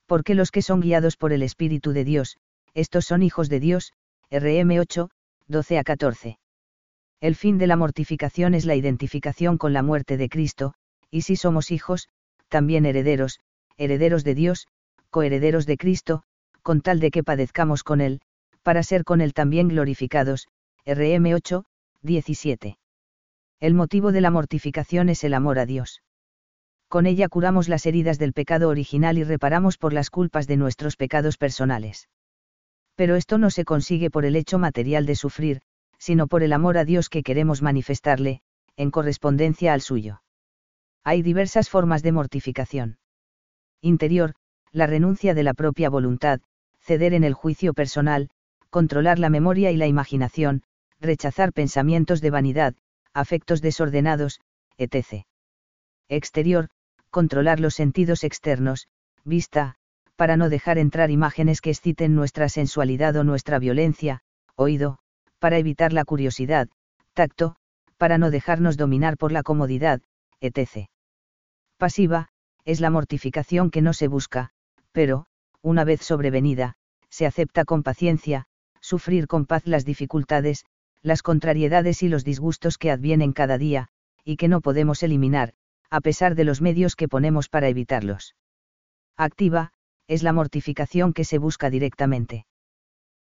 porque 0.09 0.33
los 0.33 0.49
que 0.49 0.63
son 0.63 0.81
guiados 0.81 1.17
por 1.17 1.33
el 1.33 1.43
Espíritu 1.43 1.91
de 1.91 2.03
Dios, 2.03 2.37
estos 2.73 3.05
son 3.05 3.21
hijos 3.21 3.47
de 3.47 3.59
Dios, 3.59 3.93
RM 4.31 4.79
8, 4.79 5.11
12 5.47 5.77
a 5.77 5.83
14. 5.83 6.39
El 7.21 7.35
fin 7.35 7.59
de 7.59 7.67
la 7.67 7.75
mortificación 7.75 8.55
es 8.55 8.65
la 8.65 8.75
identificación 8.75 9.59
con 9.59 9.71
la 9.71 9.83
muerte 9.83 10.17
de 10.17 10.27
Cristo, 10.27 10.73
y 11.11 11.21
si 11.21 11.35
somos 11.35 11.69
hijos, 11.69 12.09
también 12.49 12.85
herederos, 12.85 13.39
herederos 13.77 14.23
de 14.23 14.35
Dios, 14.35 14.67
coherederos 15.09 15.65
de 15.65 15.77
Cristo, 15.77 16.23
con 16.61 16.81
tal 16.81 16.99
de 16.99 17.11
que 17.11 17.23
padezcamos 17.23 17.83
con 17.83 18.01
Él, 18.01 18.21
para 18.63 18.83
ser 18.83 19.03
con 19.03 19.21
Él 19.21 19.33
también 19.33 19.69
glorificados, 19.69 20.47
RM 20.85 21.33
8, 21.33 21.63
17. 22.01 22.77
El 23.59 23.73
motivo 23.73 24.11
de 24.11 24.21
la 24.21 24.31
mortificación 24.31 25.09
es 25.09 25.23
el 25.23 25.33
amor 25.33 25.59
a 25.59 25.65
Dios 25.65 26.01
con 26.89 27.05
ella 27.05 27.29
curamos 27.29 27.69
las 27.69 27.85
heridas 27.85 28.17
del 28.17 28.33
pecado 28.33 28.67
original 28.67 29.19
y 29.19 29.23
reparamos 29.23 29.77
por 29.77 29.93
las 29.93 30.09
culpas 30.09 30.47
de 30.47 30.57
nuestros 30.57 30.97
pecados 30.97 31.37
personales. 31.37 32.09
Pero 32.95 33.15
esto 33.15 33.37
no 33.37 33.51
se 33.51 33.63
consigue 33.63 34.09
por 34.09 34.25
el 34.25 34.35
hecho 34.35 34.57
material 34.57 35.05
de 35.05 35.15
sufrir, 35.15 35.61
sino 35.99 36.27
por 36.27 36.41
el 36.41 36.51
amor 36.51 36.79
a 36.79 36.85
Dios 36.85 37.09
que 37.09 37.21
queremos 37.21 37.61
manifestarle, 37.61 38.41
en 38.75 38.89
correspondencia 38.89 39.73
al 39.73 39.81
suyo. 39.81 40.23
Hay 41.03 41.21
diversas 41.21 41.69
formas 41.69 42.03
de 42.03 42.11
mortificación. 42.11 42.97
Interior, 43.81 44.35
la 44.71 44.87
renuncia 44.87 45.33
de 45.33 45.43
la 45.43 45.53
propia 45.53 45.89
voluntad, 45.89 46.41
ceder 46.81 47.13
en 47.13 47.23
el 47.23 47.33
juicio 47.33 47.73
personal, 47.73 48.29
controlar 48.69 49.19
la 49.19 49.29
memoria 49.29 49.71
y 49.71 49.77
la 49.77 49.87
imaginación, 49.87 50.63
rechazar 50.99 51.53
pensamientos 51.53 52.21
de 52.21 52.29
vanidad, 52.29 52.75
afectos 53.13 53.61
desordenados, 53.61 54.39
etc. 54.77 55.25
Exterior, 56.07 56.69
controlar 57.09 57.59
los 57.59 57.75
sentidos 57.75 58.23
externos, 58.23 58.87
vista, 59.23 59.75
para 60.15 60.37
no 60.37 60.49
dejar 60.49 60.77
entrar 60.77 61.11
imágenes 61.11 61.61
que 61.61 61.69
exciten 61.69 62.13
nuestra 62.13 62.49
sensualidad 62.49 63.15
o 63.15 63.23
nuestra 63.23 63.57
violencia, 63.57 64.21
oído, 64.55 64.99
para 65.39 65.57
evitar 65.57 65.93
la 65.93 66.03
curiosidad, 66.03 66.67
tacto, 67.13 67.55
para 67.97 68.17
no 68.17 68.29
dejarnos 68.29 68.77
dominar 68.77 69.17
por 69.17 69.31
la 69.31 69.43
comodidad, 69.43 70.01
etc. 70.41 70.87
Pasiva, 71.77 72.29
es 72.65 72.79
la 72.81 72.89
mortificación 72.89 73.71
que 73.71 73.81
no 73.81 73.93
se 73.93 74.07
busca, 74.07 74.51
pero, 74.91 75.25
una 75.61 75.83
vez 75.83 76.01
sobrevenida, 76.01 76.75
se 77.09 77.25
acepta 77.25 77.65
con 77.65 77.83
paciencia, 77.83 78.45
sufrir 78.81 79.27
con 79.27 79.45
paz 79.45 79.65
las 79.65 79.85
dificultades, 79.85 80.65
las 81.01 81.23
contrariedades 81.23 82.03
y 82.03 82.09
los 82.09 82.23
disgustos 82.23 82.77
que 82.77 82.91
advienen 82.91 83.33
cada 83.33 83.57
día, 83.57 83.87
y 84.23 84.37
que 84.37 84.47
no 84.47 84.61
podemos 84.61 85.01
eliminar, 85.03 85.53
a 85.89 86.01
pesar 86.01 86.35
de 86.35 86.43
los 86.43 86.61
medios 86.61 86.95
que 86.95 87.07
ponemos 87.07 87.49
para 87.49 87.67
evitarlos. 87.67 88.35
Activa, 89.17 89.71
es 90.07 90.23
la 90.23 90.33
mortificación 90.33 91.13
que 91.13 91.25
se 91.25 91.37
busca 91.37 91.69
directamente. 91.69 92.45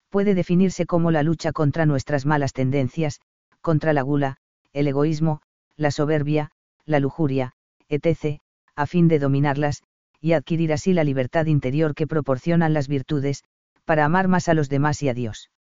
Puede 0.10 0.36
definirse 0.36 0.86
como 0.86 1.12
la 1.12 1.24
lucha 1.24 1.52
contra 1.52 1.86
nuestras 1.86 2.26
malas 2.26 2.54
tendencias, 2.54 3.20
contra 3.62 3.94
la 3.94 4.02
gula, 4.02 4.38
el 4.74 4.88
egoísmo, 4.88 5.42
la 5.76 5.92
soberbia, 5.92 6.52
la 6.88 7.00
lujuria, 7.00 7.52
etc., 7.90 8.40
a 8.76 8.88
fin 8.88 9.08
de 9.08 9.20
dominarlas, 9.20 9.84
y 10.20 10.34
adquirir 10.34 10.74
así 10.74 10.94
la 10.94 11.04
libertad 11.04 11.46
interior 11.46 11.94
que 11.94 12.08
proporcionan 12.08 12.74
las 12.74 12.88
virtudes, 12.88 13.44
para 13.86 14.06
amar 14.06 14.28
más 14.28 14.50
a 14.50 14.54
los 14.54 14.70
demás 14.70 15.04
y 15.04 15.10
a 15.10 15.14
Dios. 15.14 15.52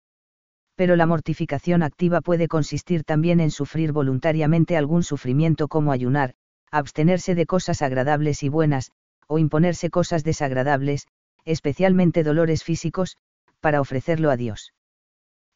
Pero 0.77 0.97
la 0.97 1.07
mortificación 1.07 1.83
activa 1.83 2.21
puede 2.21 2.49
consistir 2.49 3.05
también 3.05 3.41
en 3.41 3.51
sufrir 3.51 3.93
voluntariamente 3.93 4.77
algún 4.77 5.03
sufrimiento 5.03 5.69
como 5.69 5.93
ayunar, 5.93 6.35
abstenerse 6.71 7.35
de 7.35 7.47
cosas 7.47 7.83
agradables 7.83 8.43
y 8.43 8.49
buenas, 8.49 8.93
o 9.27 9.39
imponerse 9.39 9.91
cosas 9.91 10.25
desagradables, 10.25 11.07
especialmente 11.45 12.23
dolores 12.23 12.63
físicos, 12.63 13.17
para 13.61 13.81
ofrecerlo 13.81 14.31
a 14.31 14.37
Dios. 14.37 14.73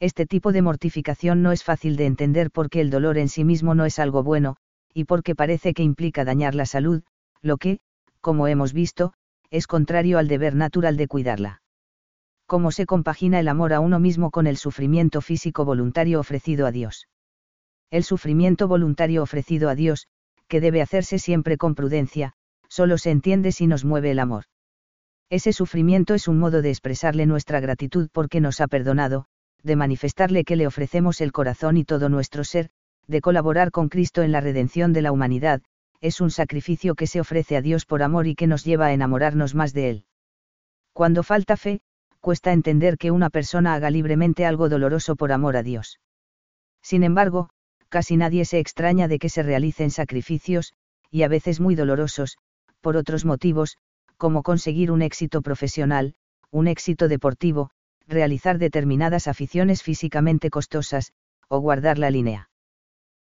Este 0.01 0.25
tipo 0.25 0.53
de 0.53 0.63
mortificación 0.63 1.43
no 1.43 1.53
es 1.53 1.63
fácil 1.63 1.97
de 1.97 2.07
entender 2.07 2.51
porque 2.51 2.81
el 2.81 2.91
dolor 2.91 3.19
en 3.19 3.29
sí 3.29 3.45
mismo 3.45 3.75
no 3.75 3.85
es 3.85 3.99
algo 3.99 4.23
bueno, 4.23 4.57
y 4.95 5.05
porque 5.05 5.35
parece 5.35 5.75
que 5.75 5.83
implica 5.83 6.25
dañar 6.25 6.55
la 6.55 6.67
salud, 6.67 7.03
lo 7.43 7.57
que, 7.57 7.81
como 8.21 8.49
hemos 8.49 8.73
visto, 8.73 9.13
es 9.51 9.67
contrario 9.67 10.19
al 10.19 10.29
deber 10.29 10.55
natural 10.55 10.97
de 10.97 11.09
cuidarla. 11.09 11.63
¿Cómo 12.47 12.73
se 12.73 12.87
compagina 12.87 13.39
el 13.41 13.49
amor 13.49 13.73
a 13.73 13.81
uno 13.81 14.01
mismo 14.01 14.31
con 14.31 14.47
el 14.47 14.57
sufrimiento 14.57 15.21
físico 15.21 15.65
voluntario 15.65 16.19
ofrecido 16.21 16.67
a 16.67 16.73
Dios? 16.73 17.09
El 17.91 18.05
sufrimiento 18.05 18.69
voluntario 18.69 19.23
ofrecido 19.23 19.69
a 19.69 19.75
Dios, 19.75 20.09
que 20.49 20.61
debe 20.61 20.83
hacerse 20.83 21.19
siempre 21.19 21.57
con 21.57 21.75
prudencia, 21.75 22.35
solo 22.69 22.99
se 22.99 23.11
entiende 23.11 23.53
si 23.53 23.67
nos 23.67 23.85
mueve 23.85 24.11
el 24.11 24.19
amor. 24.19 24.45
Ese 25.29 25.53
sufrimiento 25.53 26.15
es 26.15 26.27
un 26.27 26.39
modo 26.39 26.61
de 26.61 26.71
expresarle 26.71 27.25
nuestra 27.27 27.61
gratitud 27.61 28.09
porque 28.13 28.41
nos 28.41 28.61
ha 28.61 28.67
perdonado, 28.67 29.27
de 29.63 29.77
manifestarle 29.77 30.45
que 30.45 30.57
le 30.57 30.67
ofrecemos 30.67 31.21
el 31.21 31.31
corazón 31.31 31.77
y 31.77 31.85
todo 31.85 32.09
nuestro 32.09 32.43
ser, 32.43 32.71
de 33.11 33.21
colaborar 33.21 33.73
con 33.73 33.89
Cristo 33.89 34.23
en 34.23 34.31
la 34.31 34.41
redención 34.41 34.93
de 34.93 35.03
la 35.03 35.11
humanidad, 35.11 35.63
es 36.01 36.21
un 36.21 36.31
sacrificio 36.31 36.95
que 36.95 37.09
se 37.09 37.21
ofrece 37.21 37.57
a 37.57 37.61
Dios 37.61 37.85
por 37.85 38.03
amor 38.03 38.29
y 38.29 38.37
que 38.37 38.47
nos 38.47 38.65
lleva 38.65 38.87
a 38.87 38.93
enamorarnos 38.93 39.55
más 39.55 39.73
de 39.73 39.91
Él. 39.91 40.05
Cuando 40.93 41.23
falta 41.25 41.57
fe, 41.57 41.81
cuesta 42.21 42.53
entender 42.53 42.97
que 42.99 43.11
una 43.11 43.29
persona 43.29 43.75
haga 43.75 43.91
libremente 43.91 44.47
algo 44.47 44.69
doloroso 44.69 45.17
por 45.17 45.33
amor 45.33 45.57
a 45.57 45.63
Dios. 45.63 45.99
Sin 46.83 47.03
embargo, 47.03 47.51
casi 47.89 48.17
nadie 48.17 48.45
se 48.45 48.61
extraña 48.61 49.09
de 49.09 49.19
que 49.19 49.29
se 49.29 49.43
realicen 49.43 49.91
sacrificios, 49.91 50.73
y 51.11 51.25
a 51.25 51.29
veces 51.29 51.59
muy 51.59 51.75
dolorosos, 51.75 52.39
por 52.81 52.97
otros 52.97 53.25
motivos, 53.25 53.77
como 54.19 54.43
conseguir 54.45 54.93
un 54.93 55.03
éxito 55.03 55.43
profesional, 55.43 56.15
un 56.51 56.69
éxito 56.69 57.09
deportivo, 57.09 57.71
realizar 58.07 58.59
determinadas 58.59 59.27
aficiones 59.27 59.83
físicamente 59.83 60.49
costosas, 60.49 61.13
o 61.49 61.59
guardar 61.59 61.99
la 61.99 62.11
línea. 62.11 62.50